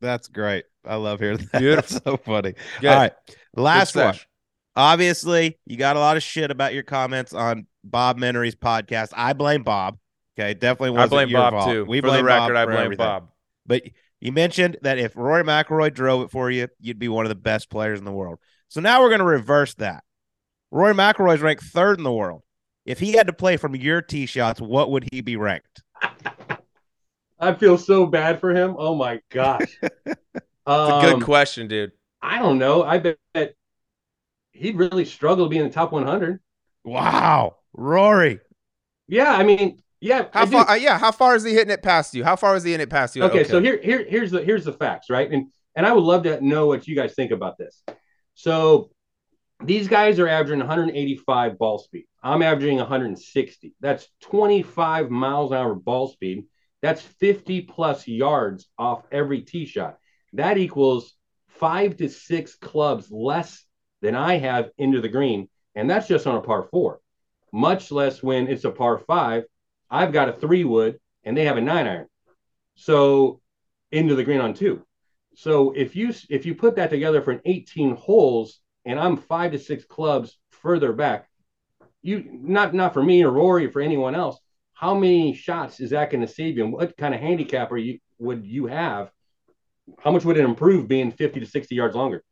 [0.00, 0.64] That's great.
[0.88, 1.58] I love hearing that.
[1.60, 1.82] Beautiful.
[1.92, 2.54] That's so funny.
[2.80, 2.88] Good.
[2.90, 3.12] All right.
[3.54, 4.14] Last Good one.
[4.14, 4.28] sesh.
[4.74, 9.10] Obviously, you got a lot of shit about your comments on Bob Menery's podcast.
[9.16, 9.98] I blame Bob.
[10.38, 11.68] Okay, definitely I wasn't blame your Bob fault.
[11.70, 11.84] too.
[11.84, 13.04] We For blame the record, Bob I blame everything.
[13.06, 13.28] Bob.
[13.66, 13.82] But
[14.20, 17.34] you mentioned that if Rory McIlroy drove it for you, you'd be one of the
[17.34, 18.38] best players in the world.
[18.68, 20.04] So now we're going to reverse that.
[20.70, 22.42] Rory McIlroy's ranked third in the world.
[22.84, 25.82] If he had to play from your tee shots, what would he be ranked?
[27.40, 28.76] I feel so bad for him.
[28.78, 29.78] Oh my gosh.
[30.68, 31.92] It's a good Um, question, dude.
[32.20, 32.82] I don't know.
[32.82, 33.18] I bet
[34.52, 36.40] he'd really struggle to be in the top 100.
[36.84, 38.40] Wow, Rory.
[39.06, 40.26] Yeah, I mean, yeah.
[40.32, 40.68] How far?
[40.70, 42.24] Uh, yeah, how far is he hitting it past you?
[42.24, 43.22] How far is he hitting it past you?
[43.24, 45.30] Okay, so here, here, here's the here's the facts, right?
[45.30, 47.82] And and I would love to know what you guys think about this.
[48.34, 48.90] So
[49.64, 52.04] these guys are averaging 185 ball speed.
[52.22, 53.74] I'm averaging 160.
[53.80, 56.44] That's 25 miles an hour ball speed.
[56.82, 59.98] That's 50 plus yards off every tee shot.
[60.34, 61.14] That equals
[61.48, 63.64] five to six clubs less
[64.00, 67.00] than I have into the green, and that's just on a par four.
[67.52, 69.44] Much less when it's a par five.
[69.90, 72.06] I've got a three wood, and they have a nine iron.
[72.74, 73.40] So
[73.90, 74.84] into the green on two.
[75.34, 79.52] So if you if you put that together for an 18 holes, and I'm five
[79.52, 81.28] to six clubs further back,
[82.02, 84.38] you not not for me or Rory or for anyone else.
[84.74, 86.64] How many shots is that going to save you?
[86.64, 89.10] And what kind of handicap are you would you have?
[89.98, 92.22] How much would it improve being 50 to 60 yards longer?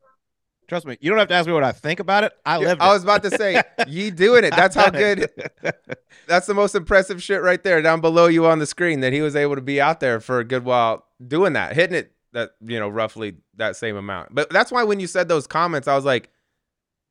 [0.68, 2.32] Trust me, you don't have to ask me what I think about it.
[2.44, 2.80] I lived.
[2.80, 4.50] I was about to say, you doing it.
[4.50, 5.30] That's how good.
[6.26, 9.00] That's the most impressive shit right there, down below you on the screen.
[9.00, 11.94] That he was able to be out there for a good while doing that, hitting
[11.94, 14.34] it that you know roughly that same amount.
[14.34, 16.30] But that's why when you said those comments, I was like,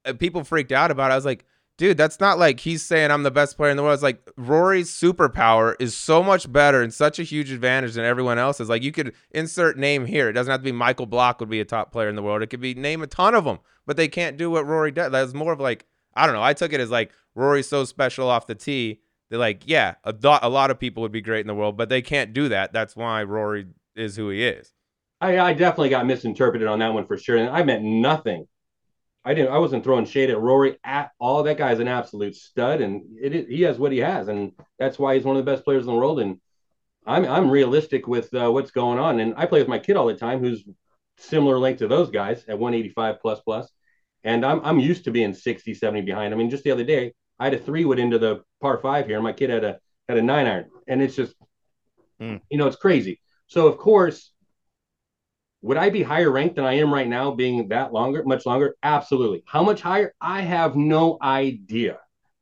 [0.03, 1.13] uh, people freaked out about it.
[1.13, 1.45] I was like,
[1.77, 3.95] dude, that's not like he's saying I'm the best player in the world.
[3.95, 8.37] It's like Rory's superpower is so much better and such a huge advantage than everyone
[8.37, 8.69] else's.
[8.69, 10.29] Like you could insert name here.
[10.29, 12.41] It doesn't have to be Michael Block would be a top player in the world.
[12.41, 15.11] It could be name a ton of them, but they can't do what Rory does.
[15.11, 16.43] That's more of like I don't know.
[16.43, 19.01] I took it as like Rory's so special off the tee.
[19.29, 21.77] They're like, yeah, a, do- a lot of people would be great in the world,
[21.77, 22.71] but they can't do that.
[22.73, 23.65] That's why Rory
[23.95, 24.71] is who he is.
[25.19, 28.47] I, I definitely got misinterpreted on that one for sure, and I meant nothing.
[29.25, 29.51] I didn't.
[29.51, 31.43] I wasn't throwing shade at Rory at all.
[31.43, 35.15] That guy's an absolute stud, and it, he has what he has, and that's why
[35.15, 36.19] he's one of the best players in the world.
[36.19, 36.39] And
[37.05, 40.07] I'm I'm realistic with uh, what's going on, and I play with my kid all
[40.07, 40.63] the time, who's
[41.17, 43.69] similar length to those guys at 185 plus plus,
[44.23, 46.33] and I'm I'm used to being 60, 70 behind.
[46.33, 49.07] I mean, just the other day, I had a three wood into the par five
[49.07, 51.35] here, and my kid had a had a nine iron, and it's just,
[52.19, 52.37] Hmm.
[52.49, 53.19] you know, it's crazy.
[53.47, 54.31] So of course,
[55.65, 58.75] would I be higher ranked than I am right now, being that longer, much longer?
[58.83, 59.41] Absolutely.
[59.47, 60.13] How much higher?
[60.21, 61.97] I have no idea.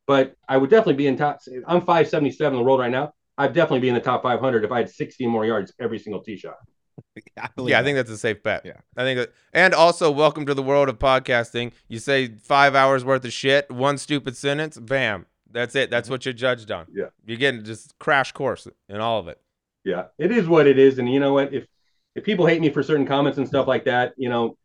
[0.06, 1.40] But I would definitely be in top.
[1.66, 3.14] I'm 577 in the world right now.
[3.38, 6.22] I'd definitely be in the top 500 if I had 60 more yards every single
[6.22, 6.58] tee shot.
[7.42, 8.66] I believe Yeah, I think that's a safe bet.
[8.66, 8.82] Yeah.
[8.98, 11.72] I think that, and also welcome to the world of podcasting.
[11.88, 15.90] You say five hours worth of shit, one stupid sentence, bam, that's it.
[15.90, 16.14] That's mm-hmm.
[16.16, 16.88] what you're judged on.
[16.94, 17.06] Yeah.
[17.26, 19.40] you're getting just crash course in all of it.
[19.86, 21.00] Yeah, it is what it is.
[21.00, 21.54] And you know what?
[21.54, 21.68] If
[22.16, 24.58] if people hate me for certain comments and stuff like that, you know,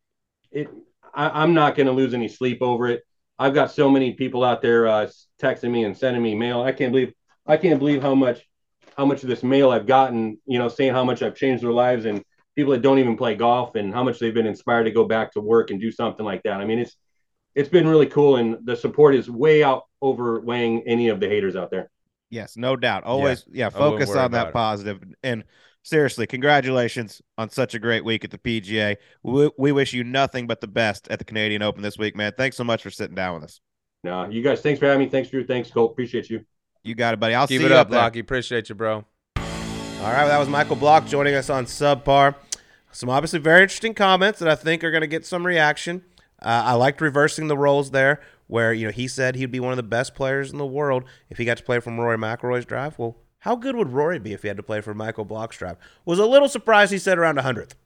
[0.51, 0.69] it
[1.15, 3.03] I, I'm not going to lose any sleep over it.
[3.39, 5.09] I've got so many people out there uh,
[5.41, 6.63] texting me and sending me mail.
[6.63, 7.13] I can't believe
[7.47, 8.43] I can't believe how much
[8.97, 10.39] how much of this mail I've gotten.
[10.47, 12.23] You know, saying how much I've changed their lives and
[12.57, 15.33] people that don't even play golf and how much they've been inspired to go back
[15.33, 16.61] to work and do something like that.
[16.61, 16.97] I mean, it's
[17.55, 21.57] it's been really cool and the support is way out overweighing any of the haters
[21.57, 21.91] out there.
[22.31, 23.05] Yes, no doubt.
[23.05, 24.53] Always, yeah, I wouldn't focus on about that it.
[24.53, 25.03] positive.
[25.23, 25.45] And
[25.89, 28.97] seriously, congratulations on such a great week at the PGA.
[29.23, 32.33] We, we wish you nothing but the best at the Canadian Open this week, man.
[32.37, 33.61] Thanks so much for sitting down with us.
[34.05, 35.11] No, you guys, thanks for having me.
[35.11, 35.93] Thanks for your thanks, Colt.
[35.93, 36.45] Appreciate you.
[36.85, 37.35] You got it, buddy.
[37.35, 38.01] I'll Keep see it you up, up there.
[38.01, 38.21] Lockie.
[38.21, 39.05] Appreciate you, bro.
[39.37, 42.37] All right, well, that was Michael Block joining us on Subpar.
[42.93, 46.05] Some obviously very interesting comments that I think are going to get some reaction.
[46.41, 49.73] Uh, I liked reversing the roles there, where you know he said he'd be one
[49.73, 52.65] of the best players in the world if he got to play from Rory McIlroy's
[52.65, 52.97] drive.
[52.99, 55.77] Well, how good would Rory be if he had to play for Michael Blockstrap?
[56.05, 57.77] Was a little surprised he said around hundredth.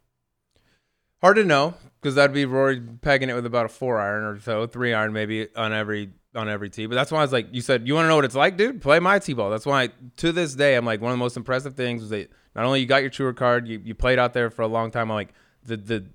[1.21, 4.41] Hard to know because that'd be Rory pegging it with about a four iron or
[4.41, 6.87] so, three iron maybe on every on every tee.
[6.87, 8.57] But that's why I was like, you said you want to know what it's like,
[8.57, 8.81] dude?
[8.81, 9.51] Play my tee ball.
[9.51, 12.31] That's why to this day I'm like one of the most impressive things was that
[12.55, 14.91] not only you got your tour card, you, you played out there for a long
[14.91, 15.11] time.
[15.11, 15.35] I'm like
[15.65, 16.07] the the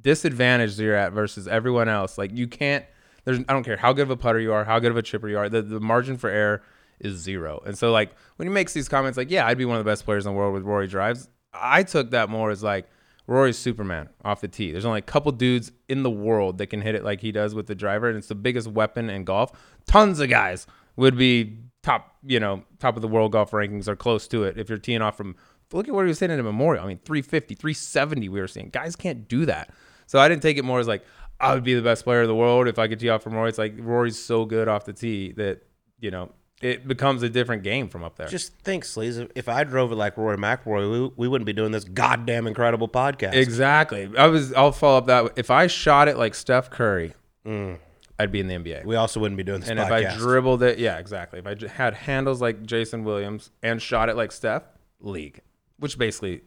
[0.00, 2.16] disadvantage that you're at versus everyone else.
[2.16, 2.84] Like you can't.
[3.24, 5.02] There's I don't care how good of a putter you are, how good of a
[5.02, 5.48] chipper you are.
[5.48, 6.62] The the margin for error
[7.00, 7.62] is zero.
[7.66, 9.90] And so like when he makes these comments, like yeah, I'd be one of the
[9.90, 11.28] best players in the world with Rory drives.
[11.52, 12.88] I took that more as like
[13.26, 14.72] Rory's Superman off the tee.
[14.72, 17.54] There's only a couple dudes in the world that can hit it like he does
[17.54, 19.52] with the driver, and it's the biggest weapon in golf.
[19.86, 23.94] Tons of guys would be top, you know, top of the world golf rankings or
[23.94, 25.36] close to it if you're teeing off from.
[25.72, 26.82] Look at where he was hitting at Memorial.
[26.82, 28.30] I mean, 350, 370.
[28.30, 29.70] We were seeing guys can't do that.
[30.06, 31.04] So I didn't take it more as like
[31.40, 33.34] I would be the best player in the world if I could tee off from
[33.34, 33.50] Rory.
[33.50, 35.62] It's like Rory's so good off the tee that
[36.00, 36.30] you know
[36.60, 38.26] it becomes a different game from up there.
[38.26, 41.70] Just think, Sleaze, if I drove it like Rory McIlroy, we, we wouldn't be doing
[41.72, 43.34] this goddamn incredible podcast.
[43.34, 44.10] Exactly.
[44.18, 44.52] I was.
[44.52, 45.32] I'll follow up that.
[45.36, 47.14] If I shot it like Steph Curry,
[47.46, 47.78] Mm.
[48.18, 48.84] I'd be in the NBA.
[48.84, 50.02] We also wouldn't be doing this and podcast.
[50.02, 51.38] if I dribbled it, yeah, exactly.
[51.38, 54.64] If I had handles like Jason Williams and shot it like Steph,
[55.00, 55.40] league,
[55.78, 56.40] which basically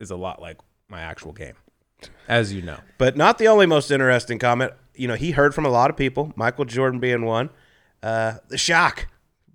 [0.00, 0.56] is a lot like
[0.88, 1.52] my actual game,
[2.28, 2.78] as you know.
[2.96, 4.72] But not the only most interesting comment.
[4.94, 7.50] You know, he heard from a lot of people, Michael Jordan being one.
[8.02, 9.06] Uh, the shock,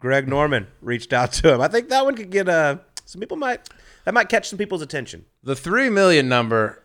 [0.03, 1.61] Greg Norman reached out to him.
[1.61, 3.69] I think that one could get uh, some people might
[4.03, 5.23] that might catch some people's attention.
[5.43, 6.83] The three million number,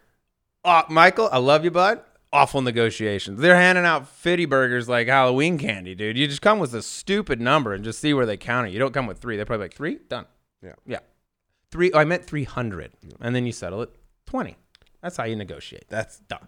[0.64, 2.00] uh, Michael, I love you, bud.
[2.32, 3.40] Awful negotiations.
[3.40, 6.16] They're handing out fitty burgers like Halloween candy, dude.
[6.16, 8.70] You just come with a stupid number and just see where they count it.
[8.70, 9.34] You don't come with three.
[9.34, 10.26] They're probably like three, done.
[10.62, 10.74] Yeah.
[10.86, 11.00] yeah.
[11.72, 11.90] Three.
[11.90, 13.90] oh, I meant three hundred, and then you settle it
[14.26, 14.56] twenty.
[15.02, 15.86] That's how you negotiate.
[15.88, 16.46] That's Done.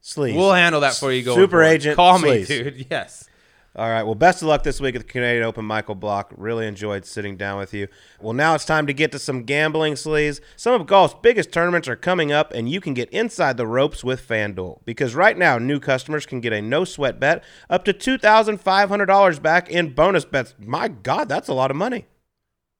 [0.00, 0.36] Sleaze.
[0.36, 1.22] We'll handle that for you.
[1.22, 1.64] Going Super forward.
[1.66, 2.86] agent Call me, dude.
[2.90, 3.28] Yes.
[3.76, 4.04] All right.
[4.04, 6.32] Well, best of luck this week at the Canadian Open, Michael Block.
[6.36, 7.88] Really enjoyed sitting down with you.
[8.20, 10.40] Well, now it's time to get to some gambling sleaze.
[10.54, 14.04] Some of golf's biggest tournaments are coming up, and you can get inside the ropes
[14.04, 14.78] with FanDuel.
[14.84, 19.68] Because right now, new customers can get a no sweat bet up to $2,500 back
[19.68, 20.54] in bonus bets.
[20.60, 22.06] My God, that's a lot of money.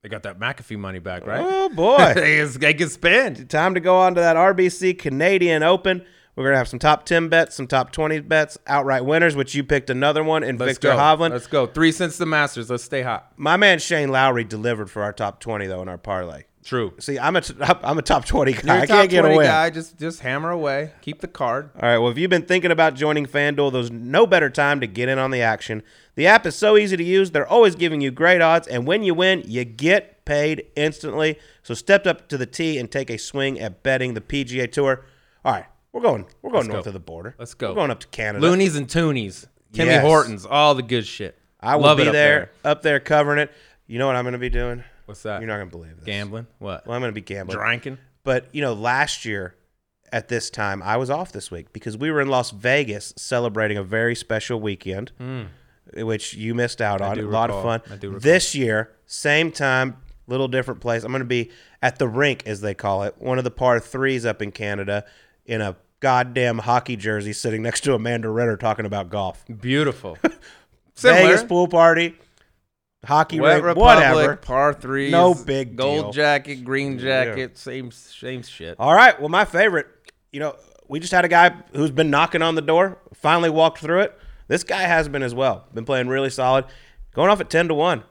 [0.05, 1.41] They got that McAfee money back, right?
[1.43, 1.97] Oh, boy.
[2.15, 3.49] they, can- spend.
[3.51, 6.05] time to go on to that RBC Canadian Open.
[6.37, 9.55] We're going to have some top 10 bets, some top 20 bets, outright winners, which
[9.55, 10.97] you picked another one in Let's Viktor go.
[10.97, 11.31] Hovland.
[11.31, 11.67] Let's go.
[11.67, 12.71] Three cents the Masters.
[12.71, 13.33] Let's stay hot.
[13.37, 16.45] My man Shane Lowry delivered for our top 20, though, in our parlay.
[16.65, 16.95] True.
[16.99, 18.61] See, I'm a, t- I'm a top 20 guy.
[18.65, 19.45] You're I can't get away.
[19.45, 19.69] guy.
[19.69, 20.93] Just just hammer away.
[21.03, 21.69] Keep the card.
[21.77, 21.99] All right.
[21.99, 25.19] Well, if you've been thinking about joining FanDuel, there's no better time to get in
[25.19, 25.83] on the action.
[26.15, 27.33] The app is so easy to use.
[27.33, 31.39] They're always giving you great odds, and when you win, you get paid instantly.
[31.63, 35.05] So step up to the tee and take a swing at betting the PGA Tour.
[35.45, 36.27] All right, we're going.
[36.43, 36.89] We're going Let's north go.
[36.89, 37.37] of the border.
[37.39, 37.69] Let's go.
[37.69, 38.45] We're going up to Canada.
[38.45, 39.47] Loonies and Toonies.
[39.73, 40.05] Timmy Yes.
[40.05, 40.45] Hortons.
[40.45, 41.39] All the good shit.
[41.61, 43.53] I will Love be it up there, up there covering it.
[43.87, 44.83] You know what I'm going to be doing?
[45.07, 45.41] What's that?
[45.41, 46.05] You're not going to believe this.
[46.05, 46.49] Gambling.
[46.59, 46.85] What?
[46.85, 47.57] Well, I'm going to be gambling.
[47.57, 47.99] Drinking.
[48.25, 49.55] But you know, last year
[50.13, 53.77] at this time, I was off this week because we were in Las Vegas celebrating
[53.79, 55.43] a very special weekend, hmm.
[55.97, 57.13] which you missed out on.
[57.13, 57.83] A do lot of fun.
[57.89, 58.21] I do recall.
[58.21, 61.05] This year, same time, little different place.
[61.05, 63.79] I'm going to be at the rink, as they call it, one of the par
[63.79, 65.05] threes up in Canada,
[65.47, 69.43] in a goddamn hockey jersey, sitting next to Amanda Ritter talking about golf.
[69.63, 70.19] Beautiful.
[70.97, 72.15] Vegas pool party,
[73.07, 74.37] hockey Wet rink, Republic, whatever.
[74.37, 75.11] par threes.
[75.11, 76.13] No big Gold deal.
[76.13, 78.77] jacket, green jacket, same same shit.
[78.79, 79.19] All right.
[79.19, 79.87] Well, my favorite,
[80.31, 80.57] you know,
[80.89, 84.19] we just had a guy who's been knocking on the door, finally walked through it.
[84.47, 85.65] This guy has been as well.
[85.73, 86.67] Been playing really solid.
[87.15, 88.03] Going off at 10 to 1.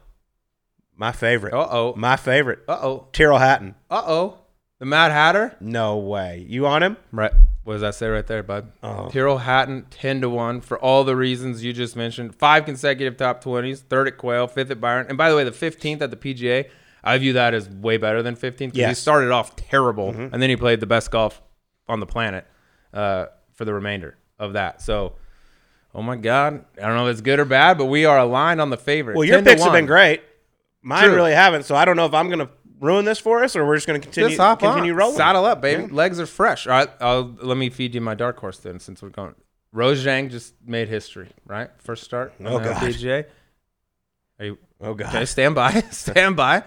[0.96, 1.54] My favorite.
[1.54, 1.94] Uh oh.
[1.96, 2.60] My favorite.
[2.68, 3.08] Uh oh.
[3.14, 3.76] Tyrrell Hatton.
[3.92, 4.40] Uh oh.
[4.84, 5.56] The Mad Hatter.
[5.62, 6.46] No way.
[6.50, 6.98] You on him?
[7.14, 7.32] Right.
[7.64, 8.70] What does that say right there, bud?
[8.84, 9.08] Oh.
[9.10, 12.36] Tyrrell Hatton, 10 to 1 for all the reasons you just mentioned.
[12.36, 15.06] Five consecutive top 20s, third at Quail, fifth at Byron.
[15.08, 16.66] And by the way, the 15th at the PGA,
[17.02, 18.72] I view that as way better than 15th.
[18.72, 19.00] 'cause He Yes.
[19.00, 21.42] started off terrible, and then he played the best golf
[21.88, 22.46] on the planet
[22.94, 24.82] uh, for the remainder of that.
[24.82, 25.14] So,
[25.96, 26.66] oh my God.
[26.78, 29.16] I don't know if it's good or bad, but we are aligned on the favorite.
[29.16, 30.24] Well, your picks have been great.
[30.82, 31.16] Mine True.
[31.16, 31.64] really haven't.
[31.64, 32.50] So I don't know if I'm going to
[32.84, 34.98] ruin this for us or we're just going to continue, Just hop continue on.
[34.98, 35.16] rolling.
[35.18, 35.88] Saddle up, baby.
[35.88, 36.68] Legs are fresh.
[36.68, 39.36] All right, I'll, let me feed you my dark horse then, since we're going.
[39.72, 41.70] Rose Zhang just made history, right?
[41.80, 42.34] First start.
[42.40, 42.76] on Oh, the God.
[42.84, 43.26] LPGA.
[44.40, 45.16] Are you Oh, God.
[45.16, 45.26] okay?
[45.26, 45.72] Stand by.
[45.92, 46.64] stand by.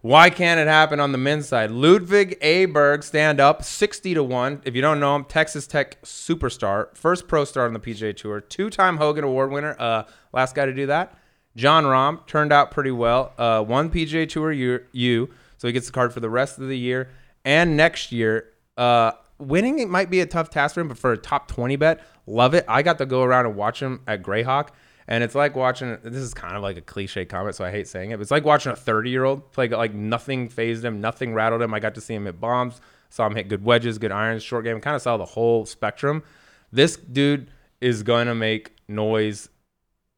[0.00, 1.70] Why can't it happen on the men's side?
[1.70, 4.60] Ludvig Aberg, stand up, sixty to one.
[4.64, 8.40] If you don't know him, Texas Tech superstar, first pro star on the PGA Tour,
[8.40, 9.74] two-time Hogan Award winner.
[9.78, 11.18] Uh, last guy to do that.
[11.56, 13.32] Jon Rahm turned out pretty well.
[13.36, 16.68] Uh, one PGA Tour U, U, so he gets the card for the rest of
[16.68, 17.08] the year
[17.44, 18.52] and next year.
[18.76, 21.76] Uh, winning it might be a tough task for him, but for a top twenty
[21.76, 22.64] bet, love it.
[22.68, 24.68] I got to go around and watch him at Grayhawk.
[25.08, 25.96] And it's like watching.
[26.02, 28.16] This is kind of like a cliche comment, so I hate saying it.
[28.16, 29.68] But it's like watching a 30 year old play.
[29.68, 31.72] Like nothing phased him, nothing rattled him.
[31.72, 34.64] I got to see him hit bombs, saw him hit good wedges, good irons, short
[34.64, 34.80] game.
[34.80, 36.24] Kind of saw the whole spectrum.
[36.72, 37.48] This dude
[37.80, 39.48] is going to make noise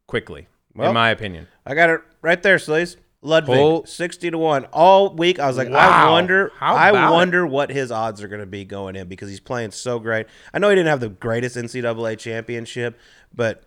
[0.06, 0.48] quickly,
[0.78, 1.48] Well, in my opinion.
[1.66, 2.96] I got it right there, Sleaze.
[3.20, 4.66] Ludvig, 60 to 1.
[4.66, 8.40] All week, I was like, I wonder How I wonder what his odds are going
[8.40, 10.26] to be going in because he's playing so great.
[10.54, 12.96] I know he didn't have the greatest NCAA championship,
[13.34, 13.64] but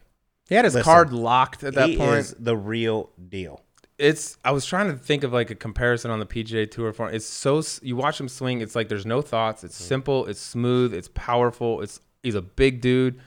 [0.47, 2.20] He had his Listen, card locked at that he point.
[2.20, 3.62] is the real deal.
[3.97, 7.12] it's I was trying to think of like a comparison on the PGA Tour for
[7.12, 9.86] it's so you watch him swing it's like there's no thoughts it's mm.
[9.86, 13.20] simple it's smooth it's powerful it's he's a big dude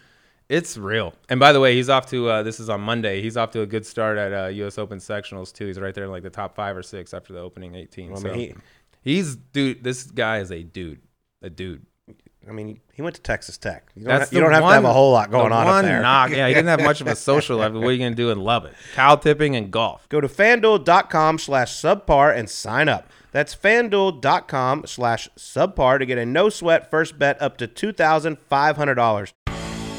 [0.55, 3.37] it's real and by the way he's off to uh, this is on Monday he's
[3.37, 4.79] off to a good start at uh, U.S.
[4.79, 7.41] Open sectionals too he's right there in like the top five or six after the
[7.41, 8.55] opening 18 I so mean, he,
[9.03, 11.01] he's dude this guy is a dude
[11.43, 11.85] a dude
[12.47, 13.91] I mean, he went to Texas Tech.
[13.95, 15.77] You don't, That's ha- you don't have to have a whole lot going on one
[15.77, 16.03] up there.
[16.03, 18.15] knock yeah he didn't have much of a social life but what are you gonna
[18.15, 22.89] do and love it cow tipping and golf Go to fanduel.com slash subpar and sign
[22.89, 23.09] up.
[23.33, 29.33] That's fanduel.com slash subpar to get a no sweat first bet up to $2,500.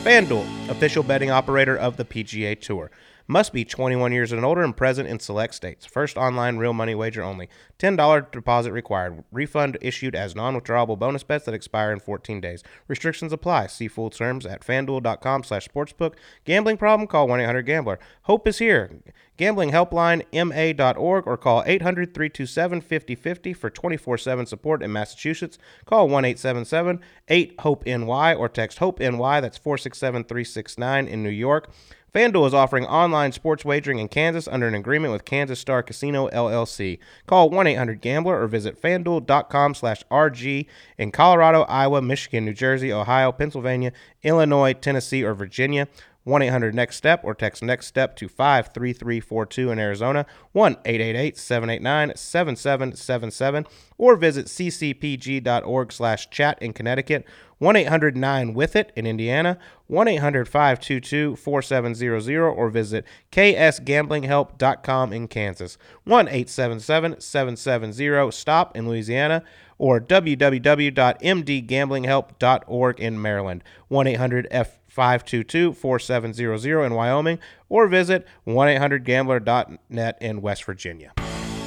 [0.05, 2.91] FanDuel, official betting operator of the PGA Tour.
[3.27, 5.83] Must be 21 years and older and present in select states.
[5.83, 7.49] First online real money wager only.
[7.79, 9.23] $10 deposit required.
[9.31, 12.61] Refund issued as non withdrawable bonus bets that expire in 14 days.
[12.87, 13.65] Restrictions apply.
[13.67, 16.13] See full terms at fanduel.com slash sportsbook.
[16.43, 17.07] Gambling problem?
[17.07, 17.99] Call 1 800 Gambler.
[18.23, 18.91] Hope is here.
[19.37, 25.57] Gambling helpline ma.org or call 800 327 5050 for 24 7 support in Massachusetts.
[25.85, 29.41] Call 1 877 8 HOPE NY or text HOPE NY.
[29.41, 31.71] That's 467 369 in New York.
[32.15, 36.29] FanDuel is offering online sports wagering in Kansas under an agreement with Kansas Star Casino
[36.29, 36.97] LLC.
[37.27, 40.65] Call 1-800-GAMBLER or visit fanduel.com slash RG
[40.97, 43.91] in Colorado, Iowa, Michigan, New Jersey, Ohio, Pennsylvania,
[44.23, 45.89] Illinois, Tennessee, or Virginia.
[46.25, 52.17] 1 800 Next Step or text Next Step to 53342 in Arizona, 1 888 789
[52.17, 53.65] 7777,
[53.97, 57.25] or visit ccpg.org slash chat in Connecticut,
[57.59, 65.27] 1 800 9 with it in Indiana, 1 800 522 4700, or visit ksgamblinghelp.com in
[65.27, 69.43] Kansas, 1 877 770 STOP in Louisiana,
[69.77, 80.17] or www.mdgamblinghelp.org in Maryland, 1 800 F 522 4700 in Wyoming, or visit 1 800gambler.net
[80.21, 81.11] in West Virginia.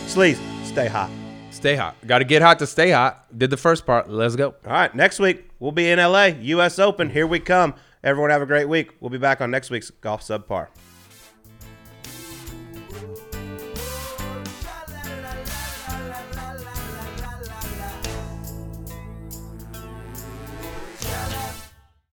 [0.07, 1.11] Sleaze, stay hot.
[1.51, 1.95] Stay hot.
[2.07, 3.27] Got to get hot to stay hot.
[3.37, 4.09] Did the first part.
[4.09, 4.55] Let's go.
[4.65, 7.11] All right, next week we'll be in LA, US Open.
[7.11, 7.75] Here we come.
[8.03, 8.93] Everyone have a great week.
[9.01, 10.69] We'll be back on next week's Golf Subpar.